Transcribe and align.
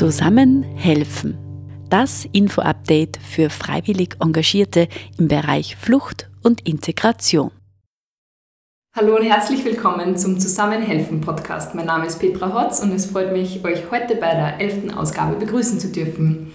Zusammen 0.00 0.62
helfen. 0.62 1.36
Das 1.90 2.26
Info-Update 2.32 3.18
für 3.18 3.50
freiwillig 3.50 4.16
Engagierte 4.18 4.88
im 5.18 5.28
Bereich 5.28 5.76
Flucht 5.76 6.30
und 6.42 6.66
Integration. 6.66 7.50
Hallo 8.96 9.16
und 9.16 9.24
herzlich 9.24 9.62
willkommen 9.62 10.16
zum 10.16 10.40
Zusammenhelfen 10.40 11.20
Podcast. 11.20 11.74
Mein 11.74 11.84
Name 11.84 12.06
ist 12.06 12.18
Petra 12.18 12.54
Hotz 12.54 12.80
und 12.80 12.92
es 12.92 13.10
freut 13.10 13.34
mich, 13.34 13.62
euch 13.62 13.90
heute 13.90 14.14
bei 14.14 14.32
der 14.32 14.58
elften 14.58 14.90
Ausgabe 14.90 15.36
begrüßen 15.36 15.78
zu 15.78 15.92
dürfen. 15.92 16.54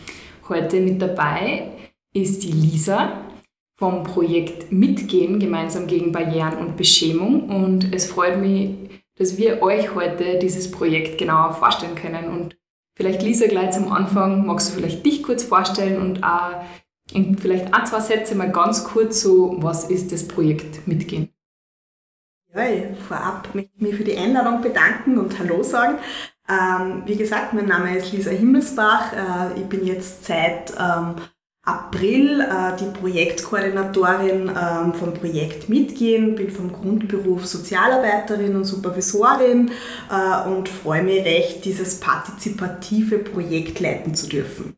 Heute 0.49 0.79
mit 0.79 0.99
dabei 0.99 1.69
ist 2.15 2.41
die 2.41 2.51
Lisa 2.51 3.29
vom 3.77 4.01
Projekt 4.01 4.71
Mitgehen 4.71 5.39
gemeinsam 5.39 5.85
gegen 5.85 6.11
Barrieren 6.11 6.57
und 6.57 6.77
Beschämung 6.77 7.47
und 7.47 7.93
es 7.93 8.07
freut 8.07 8.39
mich, 8.39 8.71
dass 9.19 9.37
wir 9.37 9.61
euch 9.61 9.93
heute 9.93 10.39
dieses 10.39 10.71
Projekt 10.71 11.19
genauer 11.19 11.53
vorstellen 11.53 11.93
können 11.93 12.31
und 12.31 12.55
Vielleicht 12.95 13.21
Lisa 13.21 13.47
gleich 13.47 13.71
zum 13.71 13.91
Anfang, 13.91 14.45
magst 14.45 14.69
du 14.69 14.73
vielleicht 14.73 15.05
dich 15.05 15.21
kurz 15.21 15.43
vorstellen 15.43 16.01
und 16.01 16.23
auch 16.23 16.63
in 17.11 17.37
vielleicht 17.37 17.73
ein, 17.73 17.85
zwei 17.85 17.99
Sätze 17.99 18.35
mal 18.35 18.51
ganz 18.51 18.85
kurz 18.85 19.21
so, 19.21 19.57
was 19.61 19.89
ist 19.89 20.11
das 20.11 20.27
Projekt 20.27 20.87
Mitgehen? 20.87 21.29
Ja, 22.53 22.63
vorab 23.07 23.53
möchte 23.53 23.71
ich 23.75 23.81
mich 23.81 23.95
für 23.95 24.05
die 24.05 24.17
Einladung 24.17 24.61
bedanken 24.61 25.17
und 25.17 25.37
Hallo 25.37 25.61
sagen. 25.61 25.97
Ähm, 26.47 27.03
wie 27.05 27.17
gesagt, 27.17 27.53
mein 27.53 27.65
Name 27.65 27.97
ist 27.97 28.13
Lisa 28.13 28.31
Himmelsbach. 28.31 29.11
Äh, 29.11 29.59
ich 29.59 29.65
bin 29.65 29.85
jetzt 29.85 30.23
seit 30.23 30.71
ähm, 30.79 31.15
April 31.65 32.41
äh, 32.41 32.77
die 32.79 32.97
Projektkoordinatorin 32.99 34.49
ähm, 34.49 34.93
vom 34.93 35.13
Projekt 35.15 35.67
Mitgehen, 35.67 36.35
bin 36.35 36.51
vom 36.51 36.71
Grundberuf 36.71 37.47
Sozialarbeiterin 37.47 38.55
und 38.55 38.65
Supervisorin 38.65 39.71
äh, 40.11 40.47
und 40.47 40.69
freue 40.69 41.01
mich 41.01 41.25
recht, 41.25 41.65
dieses 41.65 41.99
partizipative 41.99 43.17
Projekt 43.17 43.79
leiten 43.79 44.13
zu 44.13 44.29
dürfen. 44.29 44.75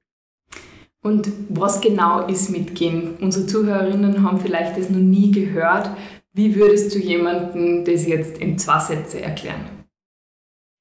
Und 1.03 1.29
was 1.49 1.81
genau 1.81 2.25
ist 2.25 2.49
Mitgehen? 2.49 3.15
Unsere 3.19 3.45
Zuhörerinnen 3.47 4.23
haben 4.23 4.39
vielleicht 4.39 4.77
das 4.77 4.89
noch 4.89 4.97
nie 4.97 5.31
gehört. 5.31 5.89
Wie 6.33 6.55
würdest 6.55 6.95
du 6.95 6.99
jemandem 6.99 7.83
das 7.83 8.07
jetzt 8.07 8.37
in 8.37 8.57
zwei 8.57 8.79
Sätze 8.79 9.21
erklären? 9.21 9.76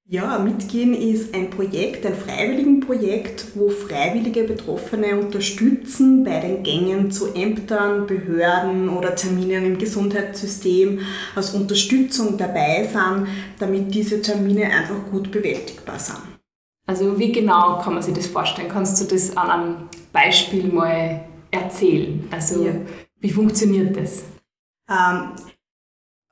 Ja, 0.08 0.38
Mitgehen 0.38 0.94
ist 0.94 1.34
ein 1.34 1.50
Projekt, 1.50 2.06
ein 2.06 2.14
Freiwilligenprojekt, 2.14 3.46
wo 3.56 3.68
freiwillige 3.68 4.44
Betroffene 4.44 5.18
unterstützen 5.18 6.22
bei 6.22 6.38
den 6.38 6.62
Gängen 6.62 7.10
zu 7.10 7.34
Ämtern, 7.34 8.06
Behörden 8.06 8.88
oder 8.88 9.16
Terminen 9.16 9.66
im 9.66 9.78
Gesundheitssystem, 9.78 11.00
als 11.34 11.54
Unterstützung 11.54 12.38
dabei 12.38 12.84
sind, 12.84 13.26
damit 13.58 13.92
diese 13.92 14.22
Termine 14.22 14.66
einfach 14.66 15.10
gut 15.10 15.32
bewältigbar 15.32 15.98
sind. 15.98 16.22
Also 16.86 17.18
wie 17.18 17.32
genau 17.32 17.80
kann 17.80 17.94
man 17.94 18.02
sich 18.04 18.14
das 18.14 18.28
vorstellen? 18.28 18.68
Kannst 18.68 19.00
du 19.00 19.12
das 19.12 19.36
an 19.36 19.50
einem 19.50 19.76
Beispiel 20.12 20.68
mal 20.72 21.24
erzählen? 21.50 22.28
Also 22.30 22.64
ja. 22.64 22.74
wie 23.18 23.30
funktioniert 23.30 23.96
das? 23.96 24.22
Ähm, 24.88 25.32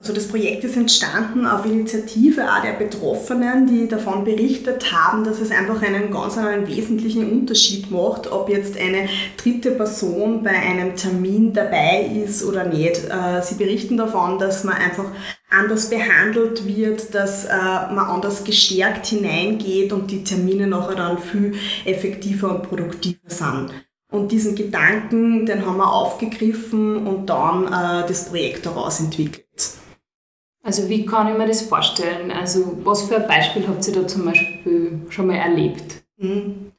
also 0.05 0.13
das 0.13 0.29
Projekt 0.29 0.65
ist 0.65 0.77
entstanden 0.77 1.47
auf 1.47 1.65
Initiative 1.65 2.45
auch 2.53 2.61
der 2.61 2.75
Betroffenen, 2.75 3.67
die 3.67 3.89
davon 3.89 4.23
berichtet 4.23 4.93
haben, 4.93 5.25
dass 5.25 5.41
es 5.41 5.51
einfach 5.51 5.81
einen 5.81 6.11
ganz 6.11 6.37
einen 6.37 6.69
wesentlichen 6.69 7.33
Unterschied 7.33 7.91
macht, 7.91 8.31
ob 8.31 8.51
jetzt 8.51 8.77
eine 8.77 9.09
dritte 9.39 9.71
Person 9.71 10.43
bei 10.43 10.51
einem 10.51 10.95
Termin 10.95 11.55
dabei 11.55 12.05
ist 12.23 12.45
oder 12.45 12.67
nicht. 12.67 13.01
Äh, 13.09 13.41
sie 13.41 13.55
berichten 13.55 13.97
davon, 13.97 14.39
dass 14.39 14.63
man 14.63 14.75
einfach 14.75 15.07
anders 15.49 15.89
behandelt 15.89 16.67
wird, 16.67 17.15
dass 17.15 17.47
äh, 17.47 17.55
man 17.55 18.01
anders 18.01 18.45
gestärkt 18.45 19.07
hineingeht 19.07 19.91
und 19.95 20.11
die 20.11 20.23
Termine 20.23 20.67
nachher 20.67 20.97
dann 20.97 21.17
viel 21.17 21.55
effektiver 21.87 22.57
und 22.57 22.69
produktiver 22.69 23.21
sind. 23.29 23.71
Und 24.13 24.33
diesen 24.33 24.55
Gedanken, 24.55 25.47
den 25.47 25.65
haben 25.65 25.79
wir 25.79 25.91
aufgegriffen 25.91 27.07
und 27.07 27.31
dann 27.31 27.69
äh, 27.69 28.07
das 28.07 28.29
Projekt 28.29 28.67
daraus 28.67 29.01
entwickelt. 29.01 29.44
Also 30.65 30.89
wie 30.89 31.05
kann 31.05 31.29
ich 31.31 31.37
mir 31.37 31.47
das 31.47 31.61
vorstellen? 31.61 32.31
Also 32.31 32.79
was 32.85 33.03
für 33.03 33.17
ein 33.17 33.29
Beispiel 33.29 33.69
habt 33.69 33.87
ihr 33.87 33.95
da 33.95 34.09
zum 34.09 34.25
Beispiel 34.25 34.99
schon 35.11 35.27
mal 35.27 35.37
erlebt? 35.37 36.03
Mhm. 36.17 36.73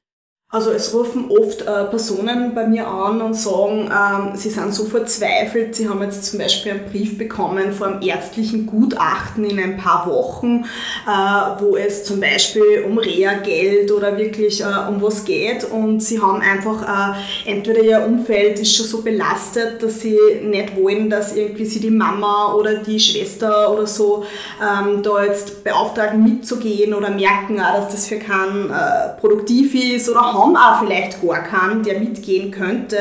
Also 0.56 0.72
es 0.72 0.94
rufen 0.94 1.30
oft 1.30 1.64
äh, 1.64 1.84
Personen 1.90 2.56
bei 2.56 2.66
mir 2.66 2.88
an 2.88 3.22
und 3.22 3.34
sagen, 3.34 3.92
ähm, 3.92 4.38
sie 4.38 4.50
sind 4.50 4.74
so 4.74 4.86
verzweifelt, 4.86 5.76
sie 5.76 5.90
haben 5.90 6.02
jetzt 6.02 6.24
zum 6.24 6.40
Beispiel 6.40 6.72
einen 6.72 6.90
Brief 6.90 7.18
bekommen 7.18 7.74
vor 7.74 7.88
einem 7.88 8.02
ärztlichen 8.02 8.66
Gutachten 8.66 9.44
in 9.44 9.60
ein 9.60 9.76
paar 9.76 10.08
Wochen, 10.08 10.64
äh, 11.06 11.62
wo 11.62 11.76
es 11.76 12.06
zum 12.06 12.22
Beispiel 12.22 12.86
um 12.88 12.98
Reha-Geld 12.98 13.92
oder 13.92 14.18
wirklich 14.18 14.62
äh, 14.62 14.88
um 14.88 15.02
was 15.02 15.26
geht. 15.26 15.66
Und 15.66 16.02
sie 16.02 16.22
haben 16.22 16.40
einfach, 16.40 17.18
äh, 17.18 17.52
entweder 17.52 17.82
ihr 17.82 18.06
Umfeld 18.06 18.58
ist 18.58 18.78
schon 18.78 18.86
so 18.86 19.02
belastet, 19.02 19.84
dass 19.84 20.00
sie 20.00 20.18
nicht 20.42 20.78
wollen, 20.78 21.10
dass 21.10 21.36
irgendwie 21.36 21.66
sie 21.66 21.82
die 21.82 21.92
Mama 21.92 22.54
oder 22.54 22.76
die 22.76 23.02
Schwester 23.02 23.74
oder 23.74 23.88
so 23.88 24.24
ähm, 24.62 25.04
da 25.04 25.22
jetzt 25.22 25.66
beauftragen 25.66 26.24
mitzugehen 26.24 26.94
oder 26.94 27.10
merken 27.10 27.60
auch, 27.60 27.82
dass 27.82 27.92
das 27.92 28.08
für 28.08 28.20
keinen 28.20 28.70
äh, 28.70 29.20
produktiv 29.20 29.76
ist 29.76 30.08
oder 30.08 30.45
haben 30.46 30.58
auch 30.58 30.80
vielleicht 30.80 31.22
gar 31.22 31.44
keinen, 31.44 31.84
der 31.84 32.00
mitgehen 32.00 32.52
könnte 32.52 32.98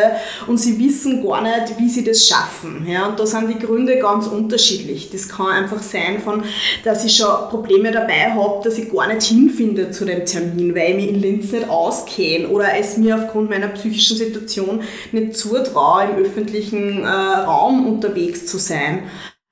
und 0.47 0.59
sie 0.59 0.78
wissen 0.78 1.25
gar 1.25 1.43
nicht, 1.43 1.78
wie 1.78 1.88
sie 1.88 2.05
das 2.05 2.27
schaffen. 2.27 2.87
Ja, 2.88 3.06
und 3.06 3.19
da 3.19 3.27
sind 3.27 3.49
die 3.49 3.65
Gründe 3.65 3.99
ganz 3.99 4.27
unterschiedlich. 4.27 5.10
Das 5.10 5.28
kann 5.28 5.47
einfach 5.47 5.82
sein, 5.82 6.21
von, 6.21 6.43
dass 6.84 7.05
ich 7.05 7.16
schon 7.16 7.49
Probleme 7.50 7.91
dabei 7.91 8.32
habe, 8.32 8.62
dass 8.65 8.78
ich 8.78 8.91
gar 8.93 9.12
nicht 9.12 9.22
hinfinde 9.22 9.91
zu 9.91 10.05
dem 10.05 10.25
Termin, 10.25 10.75
weil 10.75 10.91
ich 10.91 10.97
mich 10.97 11.09
in 11.09 11.21
Linz 11.21 11.53
nicht 11.53 11.69
auskenne 11.69 12.49
oder 12.49 12.77
es 12.78 12.97
mir 12.97 13.16
aufgrund 13.16 13.50
meiner 13.50 13.69
psychischen 13.69 14.16
Situation 14.16 14.82
nicht 15.12 15.37
zutraue, 15.37 16.05
im 16.05 16.25
öffentlichen 16.25 17.03
äh, 17.03 17.06
Raum 17.06 17.87
unterwegs 17.87 18.47
zu 18.47 18.59
sein. 18.59 19.05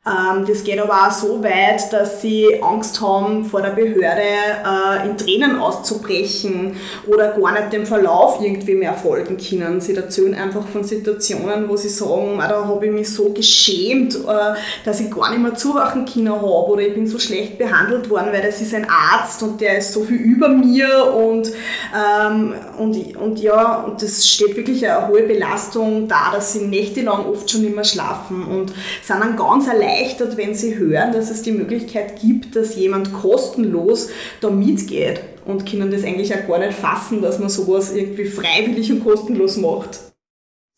Ähm, 0.04 0.44
das 0.48 0.64
geht 0.64 0.80
aber 0.80 1.06
auch 1.06 1.12
so 1.12 1.44
weit, 1.44 1.92
dass 1.92 2.20
sie 2.20 2.60
Angst 2.60 3.00
haben, 3.00 3.44
vor 3.44 3.62
der 3.62 3.70
Behörde 3.70 4.20
äh, 4.20 5.08
in 5.08 5.16
Tränen 5.16 5.60
auszubrechen 5.60 6.74
oder 7.06 7.28
gar 7.28 7.52
nicht 7.52 7.72
dem 7.72 7.86
Verlauf 7.86 8.40
irgendwie 8.42 8.74
mehr 8.74 8.94
folgen 8.94 9.36
können. 9.36 9.80
Sie 9.80 9.94
erzählen 9.94 10.34
einfach 10.34 10.66
von 10.66 10.82
Situationen, 10.82 11.68
wo 11.68 11.76
sie 11.76 11.88
sagen, 11.88 12.36
da 12.38 12.64
habe 12.66 12.84
ich 12.84 12.90
mich 12.90 13.14
so 13.14 13.30
geschämt, 13.30 14.16
äh, 14.16 14.58
dass 14.84 14.98
ich 14.98 15.08
gar 15.08 15.30
nicht 15.30 15.40
mehr 15.40 15.54
zuwachen 15.54 16.04
können 16.04 16.32
habe 16.32 16.46
oder 16.46 16.82
ich 16.82 16.94
bin 16.94 17.06
so 17.06 17.20
schlecht 17.20 17.56
behandelt 17.56 18.10
worden, 18.10 18.32
weil 18.32 18.42
das 18.42 18.60
ist 18.60 18.74
ein 18.74 18.88
Arzt 18.90 19.40
und 19.44 19.60
der 19.60 19.78
ist 19.78 19.92
so 19.92 20.02
viel 20.02 20.16
über 20.16 20.48
mir 20.48 21.14
und, 21.14 21.52
ähm, 21.94 22.54
und, 22.76 23.16
und 23.18 23.38
ja, 23.38 23.84
und 23.84 24.02
das 24.02 24.26
steht 24.26 24.56
wirklich 24.56 24.84
eine 24.84 25.06
hohe 25.06 25.22
Belastung 25.22 26.08
da, 26.08 26.32
dass 26.32 26.54
sie 26.54 26.66
nächtelang 26.66 27.24
oft 27.26 27.48
schon 27.48 27.62
nicht 27.62 27.76
mehr 27.76 27.84
schlafen 27.84 28.44
und 28.48 28.72
sind 29.00 29.20
dann 29.20 29.36
ganz 29.36 29.68
allein 29.68 29.91
erleichtert, 29.92 30.36
wenn 30.36 30.54
sie 30.54 30.76
hören, 30.78 31.12
dass 31.12 31.30
es 31.30 31.42
die 31.42 31.52
Möglichkeit 31.52 32.20
gibt, 32.20 32.56
dass 32.56 32.76
jemand 32.76 33.12
kostenlos 33.12 34.10
da 34.40 34.50
mitgeht 34.50 35.20
und 35.44 35.68
können 35.68 35.90
das 35.90 36.04
eigentlich 36.04 36.34
auch 36.34 36.46
gar 36.46 36.58
nicht 36.58 36.72
fassen, 36.72 37.22
dass 37.22 37.38
man 37.38 37.48
sowas 37.48 37.94
irgendwie 37.94 38.24
freiwillig 38.24 38.90
und 38.90 39.04
kostenlos 39.04 39.56
macht. 39.56 40.00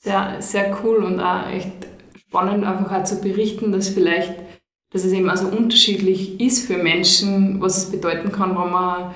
Sehr, 0.02 0.36
sehr 0.40 0.78
cool 0.82 0.96
und 0.96 1.20
auch 1.20 1.48
echt 1.48 1.72
spannend 2.28 2.64
einfach 2.64 2.92
auch 2.92 3.04
zu 3.04 3.20
berichten, 3.20 3.72
dass 3.72 3.88
vielleicht, 3.88 4.34
dass 4.90 5.04
es 5.04 5.12
eben 5.12 5.30
also 5.30 5.48
unterschiedlich 5.48 6.40
ist 6.40 6.66
für 6.66 6.76
Menschen, 6.76 7.60
was 7.60 7.78
es 7.78 7.90
bedeuten 7.90 8.32
kann, 8.32 8.50
wenn 8.50 8.70
man 8.70 9.14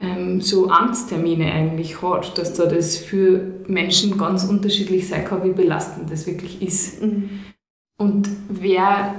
ähm, 0.00 0.40
so 0.40 0.68
Amtstermine 0.68 1.50
eigentlich 1.52 2.02
hat, 2.02 2.36
dass 2.38 2.54
da 2.54 2.66
das 2.66 2.96
für 2.98 3.40
Menschen 3.66 4.18
ganz 4.18 4.44
unterschiedlich 4.44 5.08
sein 5.08 5.24
kann, 5.24 5.44
wie 5.44 5.52
belastend 5.52 6.10
das 6.10 6.26
wirklich 6.26 6.62
ist. 6.62 7.02
Mhm. 7.02 7.40
Und 7.98 8.28
wer, 8.48 9.16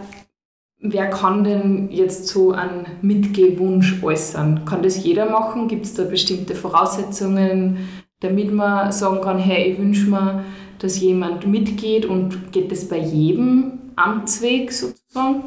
wer 0.80 1.10
kann 1.10 1.44
denn 1.44 1.92
jetzt 1.92 2.28
so 2.28 2.54
einen 2.54 2.86
Mitgehwunsch 3.02 4.02
äußern? 4.02 4.64
Kann 4.64 4.82
das 4.82 5.04
jeder 5.04 5.30
machen? 5.30 5.68
Gibt 5.68 5.86
es 5.86 5.94
da 5.94 6.06
bestimmte 6.06 6.56
Voraussetzungen, 6.56 7.90
damit 8.22 8.54
man 8.54 8.92
sagen 8.94 9.22
kann, 9.22 9.38
hey, 9.38 9.74
ich 9.74 9.80
wünsche 9.80 10.10
mir, 10.10 10.46
dass 10.80 11.00
jemand 11.02 11.46
mitgeht 11.46 12.06
und 12.06 12.54
geht 12.54 12.72
das 12.72 12.88
bei 12.88 13.00
jedem 13.00 13.92
Amtsweg 13.98 14.72
sozusagen? 14.72 15.44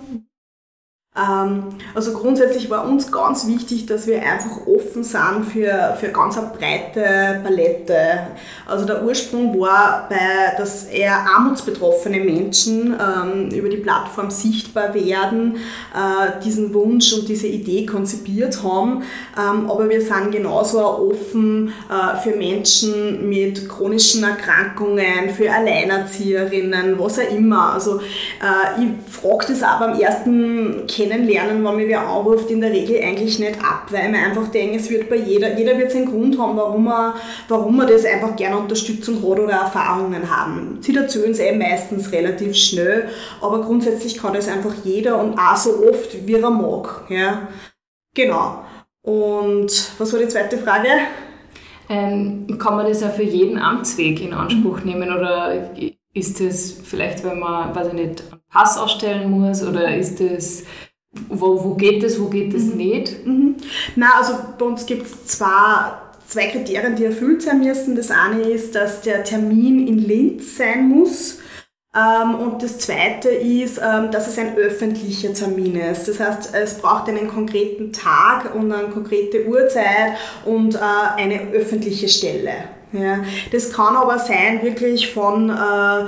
Ähm, 1.15 1.65
also 1.95 2.15
grundsätzlich 2.15 2.71
war 2.71 2.89
uns 2.89 3.13
ganz 3.13 3.47
wichtig, 3.47 3.85
dass 3.85 4.07
wir 4.07 4.23
einfach 4.23 4.67
offen 4.67 5.05
sind 5.05 5.45
für, 5.53 5.95
für 6.01 6.09
ganz 6.09 6.39
eine 6.39 6.47
breite 6.47 7.41
Palette. 7.45 8.29
Also 8.67 8.87
der 8.87 9.05
Ursprung 9.05 9.61
war, 9.61 10.07
bei, 10.09 10.57
dass 10.57 10.85
eher 10.85 11.15
armutsbetroffene 11.15 12.19
Menschen 12.19 12.95
ähm, 12.99 13.51
über 13.51 13.69
die 13.69 13.77
Plattform 13.77 14.31
sichtbar 14.31 14.95
werden, 14.95 15.57
äh, 15.95 16.43
diesen 16.43 16.73
Wunsch 16.73 17.13
und 17.13 17.29
diese 17.29 17.47
Idee 17.47 17.85
konzipiert 17.85 18.63
haben. 18.63 19.03
Ähm, 19.37 19.71
aber 19.71 19.91
wir 19.91 20.01
sind 20.01 20.33
genauso 20.33 20.79
offen 20.81 21.75
äh, 21.91 22.17
für 22.23 22.37
Menschen 22.39 23.29
mit 23.29 23.69
chronischen 23.69 24.25
Erkrankungen, 24.25 25.29
für 25.37 25.53
Alleinerzieherinnen, 25.53 26.99
was 26.99 27.19
auch 27.19 27.31
immer. 27.31 27.75
Also 27.75 27.99
äh, 27.99 28.83
ich 28.83 29.13
frage 29.13 29.49
das 29.49 29.63
auch 29.63 29.79
beim 29.79 30.01
ersten 30.01 30.87
kennenlernen, 31.09 31.65
wenn 31.65 31.77
mir 31.77 31.89
wer 31.89 32.07
anruft, 32.07 32.51
in 32.51 32.61
der 32.61 32.71
Regel 32.71 33.03
eigentlich 33.03 33.39
nicht 33.39 33.59
ab, 33.63 33.87
weil 33.91 34.07
ich 34.07 34.11
mir 34.11 34.19
einfach 34.19 34.49
denke, 34.49 34.79
es 34.79 34.91
wird 34.91 35.09
bei 35.09 35.17
jeder, 35.17 35.57
jeder 35.57 35.79
wird 35.79 35.91
seinen 35.91 36.07
Grund 36.07 36.39
haben, 36.39 36.57
warum 36.57 36.87
er, 36.89 37.15
warum 37.49 37.81
er 37.81 37.87
das 37.87 38.05
einfach 38.05 38.37
gerne 38.37 38.59
Unterstützung 38.59 39.17
hat 39.17 39.39
oder 39.39 39.53
Erfahrungen 39.53 40.31
haben. 40.31 40.79
Sie 40.81 40.95
erzählen 40.95 41.33
es 41.33 41.39
eh 41.39 41.57
meistens 41.57 42.13
relativ 42.13 42.57
schnell, 42.57 43.09
aber 43.41 43.63
grundsätzlich 43.63 44.19
kann 44.19 44.35
das 44.35 44.49
einfach 44.49 44.75
jeder 44.85 45.21
und 45.21 45.39
auch 45.39 45.57
so 45.57 45.89
oft, 45.89 46.27
wie 46.27 46.35
er 46.35 46.51
mag. 46.51 47.05
Ja. 47.09 47.49
Genau. 48.15 48.65
Und 49.03 49.93
was 49.99 50.13
war 50.13 50.21
die 50.21 50.29
zweite 50.29 50.59
Frage? 50.59 50.89
Ähm, 51.89 52.59
kann 52.59 52.77
man 52.77 52.87
das 52.87 53.03
auch 53.03 53.13
für 53.13 53.25
jeden 53.25 53.59
Amtsweg 53.59 54.21
in 54.23 54.33
Anspruch 54.33 54.81
nehmen 54.81 55.11
oder 55.11 55.71
ist 56.15 56.41
das 56.41 56.73
vielleicht, 56.85 57.25
wenn 57.25 57.39
man, 57.39 57.75
weiß 57.75 57.89
ich 57.89 57.95
nicht, 57.95 58.23
einen 58.31 58.41
Pass 58.51 58.79
ausstellen 58.79 59.31
muss 59.31 59.63
oder 59.63 59.95
ist 59.97 60.21
das, 60.21 60.65
wo, 61.29 61.63
wo 61.63 61.75
geht 61.75 62.03
das, 62.03 62.21
wo 62.21 62.27
geht 62.27 62.55
das 62.55 62.63
mhm. 62.63 62.77
nicht? 62.77 63.27
Mhm. 63.27 63.57
Na, 63.97 64.19
also 64.19 64.35
bei 64.59 64.65
uns 64.65 64.87
gibt 64.87 65.07
es 65.07 65.27
zwei, 65.27 65.93
zwei 66.27 66.47
Kriterien, 66.47 66.97
die 66.97 67.05
erfüllt 67.05 67.43
sein 67.43 67.61
müssen. 67.61 67.97
Das 67.97 68.11
eine 68.11 68.43
ist, 68.43 68.75
dass 68.75 69.03
der 69.03 69.25
Termin 69.25 69.87
in 69.87 69.99
Linz 69.99 70.57
sein 70.57 70.89
muss. 70.89 71.39
Ähm, 71.95 72.37
und 72.37 72.63
das 72.63 72.79
Zweite 72.79 73.29
ist, 73.29 73.79
ähm, 73.79 74.11
dass 74.11 74.27
es 74.27 74.39
ein 74.39 74.57
öffentlicher 74.57 75.35
Termin 75.35 75.77
ist. 75.77 76.09
Das 76.09 76.21
heißt, 76.21 76.55
es 76.55 76.79
braucht 76.79 77.09
einen 77.09 77.29
konkreten 77.29 77.93
Tag 77.93 78.55
und 78.55 78.73
eine 78.73 78.89
konkrete 78.89 79.47
Uhrzeit 79.47 80.15
und 80.47 80.75
äh, 80.75 80.79
eine 81.17 81.51
öffentliche 81.53 82.09
Stelle. 82.09 82.55
Ja. 82.93 83.23
Das 83.51 83.73
kann 83.73 83.97
aber 83.97 84.19
sein 84.19 84.63
wirklich 84.63 85.13
von 85.13 85.51
äh, 85.51 86.07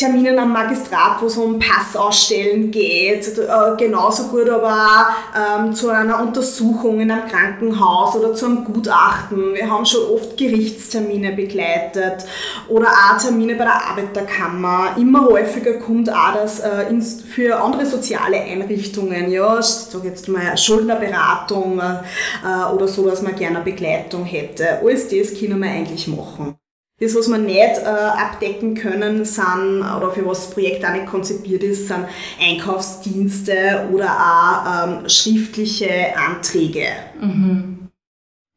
Terminen 0.00 0.38
am 0.38 0.52
Magistrat, 0.52 1.20
wo 1.20 1.26
es 1.26 1.36
um 1.36 1.58
Pass 1.58 1.94
ausstellen 1.94 2.70
geht, 2.70 3.36
äh, 3.36 3.76
genauso 3.76 4.28
gut 4.28 4.48
aber 4.48 5.08
ähm, 5.36 5.74
zu 5.74 5.90
einer 5.90 6.22
Untersuchung 6.22 7.00
in 7.00 7.10
einem 7.10 7.28
Krankenhaus 7.28 8.16
oder 8.16 8.32
zu 8.32 8.46
einem 8.46 8.64
Gutachten. 8.64 9.52
Wir 9.52 9.70
haben 9.70 9.84
schon 9.84 10.08
oft 10.14 10.38
Gerichtstermine 10.38 11.32
begleitet 11.32 12.24
oder 12.68 12.88
auch 12.88 13.18
Termine 13.18 13.56
bei 13.56 13.64
der 13.64 13.88
Arbeiterkammer. 13.88 14.96
Immer 14.96 15.26
häufiger 15.26 15.74
kommt 15.74 16.10
auch 16.10 16.32
das 16.34 16.60
äh, 16.60 17.00
für 17.28 17.62
andere 17.62 17.84
soziale 17.84 18.40
Einrichtungen, 18.40 19.30
ja, 19.30 19.58
ich 19.58 19.66
sage 19.66 20.08
jetzt 20.08 20.28
mal 20.28 20.56
Schuldnerberatung 20.56 21.78
äh, 21.78 22.72
oder 22.72 22.88
so, 22.88 23.06
dass 23.06 23.20
man 23.20 23.34
gerne 23.34 23.60
Begleitung 23.60 24.24
hätte. 24.24 24.78
Alles 24.80 25.08
das 25.08 25.38
können 25.38 25.60
wir 25.60 25.68
eigentlich 25.70 26.08
machen. 26.08 26.59
Das, 27.00 27.14
was 27.14 27.28
wir 27.28 27.38
nicht 27.38 27.56
äh, 27.56 27.86
abdecken 27.86 28.74
können, 28.74 29.24
sind, 29.24 29.82
oder 29.82 30.10
für 30.12 30.26
was 30.26 30.44
das 30.44 30.50
Projekt 30.50 30.84
auch 30.84 30.92
nicht 30.92 31.06
konzipiert 31.06 31.62
ist, 31.62 31.88
sind 31.88 32.04
Einkaufsdienste 32.38 33.88
oder 33.90 34.10
auch 34.10 34.88
ähm, 34.88 35.08
schriftliche 35.08 36.14
Anträge. 36.16 36.88
Mhm. 37.18 37.88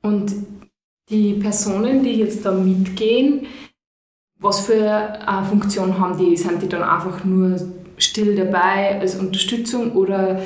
Und 0.04 0.34
die 1.10 1.34
Personen, 1.36 2.04
die 2.04 2.16
jetzt 2.16 2.46
da 2.46 2.52
mitgehen, 2.52 3.48
was 4.40 4.60
für 4.60 4.92
eine 5.26 5.46
Funktion 5.46 5.98
haben 5.98 6.18
die? 6.18 6.36
Sind 6.36 6.62
die 6.62 6.68
dann 6.68 6.84
einfach 6.84 7.24
nur 7.24 7.56
still 7.98 8.36
dabei 8.36 9.00
als 9.00 9.16
Unterstützung 9.16 9.94
oder 9.94 10.42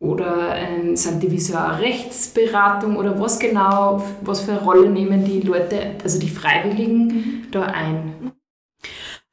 oder 0.00 0.56
ähm, 0.56 0.96
sind 0.96 1.22
die 1.22 1.30
eine 1.30 1.78
Rechtsberatung 1.78 2.96
oder 2.96 3.20
was 3.20 3.38
genau, 3.38 4.02
was 4.22 4.40
für 4.40 4.52
eine 4.52 4.62
Rolle 4.62 4.88
nehmen 4.88 5.24
die 5.24 5.40
Leute, 5.40 5.92
also 6.02 6.18
die 6.18 6.30
Freiwilligen 6.30 7.06
mhm. 7.06 7.46
da 7.52 7.62
ein? 7.64 8.32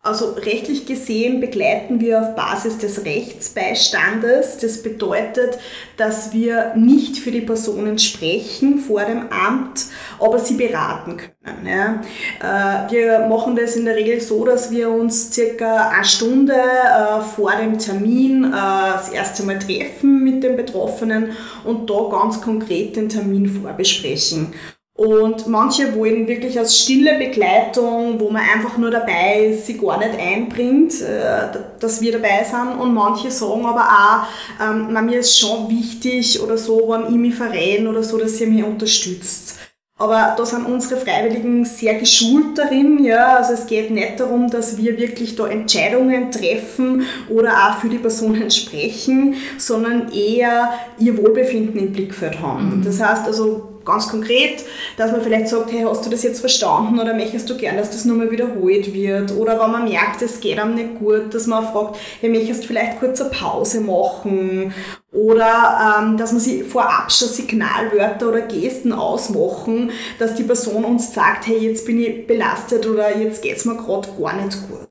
Also 0.08 0.36
rechtlich 0.38 0.86
gesehen 0.86 1.42
begleiten 1.42 2.00
wir 2.00 2.22
auf 2.22 2.34
Basis 2.34 2.78
des 2.78 3.04
Rechtsbeistandes. 3.04 4.58
Das 4.58 4.82
bedeutet, 4.82 5.60
dass 5.98 6.32
wir 6.32 6.72
nicht 6.76 7.18
für 7.18 7.30
die 7.30 7.42
Personen 7.42 8.00
sprechen 8.00 8.80
vor 8.80 9.04
dem 9.04 9.30
Amt, 9.30 9.88
aber 10.18 10.40
sie 10.40 10.54
beraten 10.54 11.18
können. 11.18 11.68
Ja. 11.68 12.02
Äh, 12.40 12.90
wir 12.90 13.28
machen 13.28 13.58
das 13.58 13.76
in 13.76 13.84
der 13.84 13.98
Regel 13.98 14.22
so, 14.22 14.46
dass 14.46 14.72
wir 14.72 14.90
uns 14.90 15.34
circa 15.34 15.90
eine 15.90 16.06
Stunde 16.06 16.54
äh, 16.54 17.22
vor 17.36 17.52
dem 17.62 17.78
Termin 17.78 18.46
äh, 18.46 18.52
das 18.52 19.10
erste 19.10 19.44
Mal 19.44 19.60
treffen 19.60 20.24
mit 20.24 20.42
den 20.42 20.56
Betroffenen 20.56 21.32
und 21.66 21.90
da 21.90 22.08
ganz 22.10 22.40
konkret 22.40 22.96
den 22.96 23.10
Termin 23.10 23.62
vorbesprechen. 23.62 24.54
Und 24.98 25.46
manche 25.46 25.96
wollen 25.96 26.28
wirklich 26.28 26.58
als 26.58 26.76
stille 26.76 27.20
Begleitung, 27.20 28.20
wo 28.20 28.32
man 28.32 28.42
einfach 28.42 28.80
nur 28.80 28.90
dabei 28.90 29.46
ist, 29.46 29.68
sie 29.68 29.78
gar 29.78 30.00
nicht 30.00 30.20
einbringt, 30.20 31.02
äh, 31.02 31.56
dass 31.80 32.02
wir 32.02 32.14
dabei 32.14 32.44
sind. 32.44 32.80
Und 32.80 32.96
manche 32.96 33.30
sagen 33.30 33.64
aber 33.68 33.84
auch, 33.84 34.66
ähm, 34.66 35.06
mir 35.06 35.20
ist 35.20 35.40
schon 35.40 35.70
wichtig 35.70 36.42
oder 36.42 36.58
so, 36.58 36.90
wenn 36.90 37.14
ich 37.14 37.20
mich 37.20 37.36
verrenne 37.36 37.88
oder 37.88 38.02
so, 38.02 38.18
dass 38.18 38.42
ihr 38.42 38.48
mich 38.48 38.64
unterstützt. 38.64 39.60
Aber 40.00 40.36
da 40.36 40.46
sind 40.46 40.66
unsere 40.66 41.00
Freiwilligen 41.00 41.64
sehr 41.66 41.96
geschult 41.96 42.58
darin. 42.58 43.04
Ja? 43.04 43.38
Also 43.38 43.54
es 43.54 43.68
geht 43.68 43.92
nicht 43.92 44.20
darum, 44.20 44.50
dass 44.50 44.78
wir 44.78 44.98
wirklich 44.98 45.36
da 45.36 45.48
Entscheidungen 45.48 46.32
treffen 46.32 47.04
oder 47.30 47.52
auch 47.52 47.78
für 47.80 47.90
die 47.90 48.00
Personen 48.00 48.50
sprechen, 48.50 49.36
sondern 49.60 50.12
eher 50.12 50.72
ihr 51.00 51.16
Wohlbefinden 51.18 51.80
im 51.80 51.94
Blickfeld 51.94 52.40
haben. 52.42 52.80
Mhm. 52.80 52.84
Das 52.84 53.00
heißt 53.00 53.28
also, 53.28 53.77
ganz 53.88 54.08
konkret, 54.10 54.64
dass 54.98 55.12
man 55.12 55.22
vielleicht 55.22 55.48
sagt, 55.48 55.72
hey, 55.72 55.84
hast 55.88 56.06
du 56.06 56.10
das 56.12 56.22
jetzt 56.22 56.42
verstanden 56.42 57.00
oder 57.00 57.16
möchtest 57.16 57.50
du 57.50 57.58
gern, 57.58 57.78
dass 57.78 57.90
das 57.90 58.06
nochmal 58.06 58.30
wiederholt 58.30 58.94
wird? 58.94 59.32
Oder 59.36 59.60
wenn 59.60 59.72
man 59.72 59.86
merkt, 59.86 60.22
es 60.22 60.40
geht 60.40 60.60
einem 60.60 60.76
nicht 60.76 61.00
gut, 61.00 61.34
dass 61.34 61.48
man 61.48 61.66
fragt, 61.66 61.98
hey, 62.20 62.30
möchtest 62.30 62.64
du 62.64 62.68
vielleicht 62.68 63.00
kurz 63.00 63.20
eine 63.22 63.32
Pause 63.32 63.82
machen? 63.82 64.74
Oder 65.12 66.00
ähm, 66.00 66.18
dass 66.18 66.34
man 66.34 66.42
sich 66.42 66.64
vorab 66.64 67.12
schon 67.12 67.30
Signalwörter 67.30 68.28
oder 68.28 68.42
Gesten 68.42 68.92
ausmachen, 68.92 69.92
dass 70.20 70.36
die 70.36 70.44
Person 70.44 70.86
uns 70.86 71.14
sagt, 71.14 71.48
hey, 71.48 71.58
jetzt 71.58 71.86
bin 71.86 72.00
ich 72.00 72.28
belastet 72.28 72.86
oder 72.86 73.18
jetzt 73.18 73.42
geht 73.42 73.58
es 73.58 73.66
mir 73.66 73.78
gerade 73.78 74.10
gar 74.20 74.36
nicht 74.36 74.58
gut. 74.70 74.88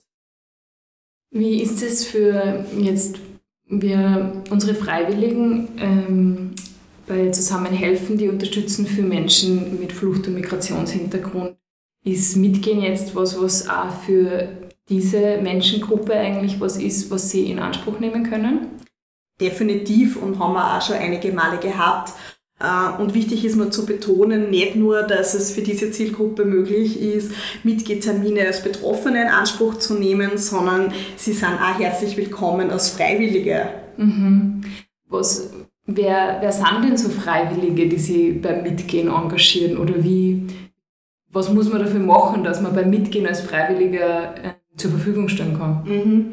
Wie 1.31 1.63
ist 1.63 1.83
es 1.83 2.05
für 2.05 2.65
jetzt 2.79 3.17
wir, 3.69 4.43
unsere 4.51 4.75
Freiwilligen? 4.75 5.69
Ähm, 5.79 6.55
bei 7.07 7.31
Zusammenhelfen, 7.31 8.19
die 8.19 8.29
unterstützen 8.29 8.87
für 8.87 9.03
Menschen 9.03 9.79
mit 9.81 9.93
Flucht- 9.93 10.27
und 10.27 10.35
Migrationshintergrund. 10.35 11.57
Ist 12.05 12.37
Mitgehen 12.37 12.83
jetzt 12.83 13.15
was, 13.15 13.41
was 13.41 13.69
auch 13.69 13.91
für 14.05 14.49
diese 14.89 15.39
Menschengruppe 15.39 16.15
eigentlich 16.15 16.61
was 16.61 16.77
ist, 16.77 17.11
was 17.11 17.31
sie 17.31 17.51
in 17.51 17.59
Anspruch 17.59 17.99
nehmen 17.99 18.29
können? 18.29 18.69
Definitiv 19.41 20.17
und 20.17 20.39
haben 20.39 20.55
wir 20.55 20.77
auch 20.77 20.83
schon 20.83 20.97
einige 20.97 21.33
Male 21.33 21.59
gehabt. 21.59 22.13
Äh, 22.59 23.01
und 23.01 23.15
wichtig 23.15 23.45
ist 23.45 23.57
mir 23.57 23.71
zu 23.71 23.85
betonen, 23.85 24.51
nicht 24.51 24.77
nur, 24.77 25.03
dass 25.03 25.35
es 25.35 25.51
für 25.51 25.63
diese 25.63 25.91
Zielgruppe 25.91 26.45
möglich 26.45 27.01
ist, 27.01 27.33
Mitgehtermine 27.65 28.47
als 28.47 28.63
Betroffene 28.63 29.23
in 29.23 29.29
Anspruch 29.29 29.75
zu 29.75 29.95
nehmen, 29.95 30.39
sondern 30.39 30.93
sie 31.17 31.33
sind 31.33 31.55
auch 31.61 31.79
herzlich 31.79 32.17
willkommen 32.17 32.71
als 32.71 32.91
Freiwillige. 32.91 33.69
Mhm. 33.97 34.63
Was, 35.09 35.51
Wer, 35.87 36.39
wer 36.41 36.53
sind 36.53 36.83
denn 36.85 36.97
so 36.97 37.09
Freiwillige, 37.09 37.89
die 37.89 37.99
sich 37.99 38.43
beim 38.43 38.63
Mitgehen 38.63 39.09
engagieren? 39.09 39.79
Oder 39.79 40.03
wie, 40.03 40.47
was 41.31 41.53
muss 41.53 41.71
man 41.71 41.81
dafür 41.81 42.01
machen, 42.01 42.43
dass 42.43 42.61
man 42.61 42.75
beim 42.75 42.91
Mitgehen 42.91 43.27
als 43.27 43.41
Freiwilliger 43.41 44.35
äh, 44.35 44.55
zur 44.77 44.91
Verfügung 44.91 45.29
stellen 45.29 45.57
kann? 45.57 45.85
Mhm. 45.85 46.33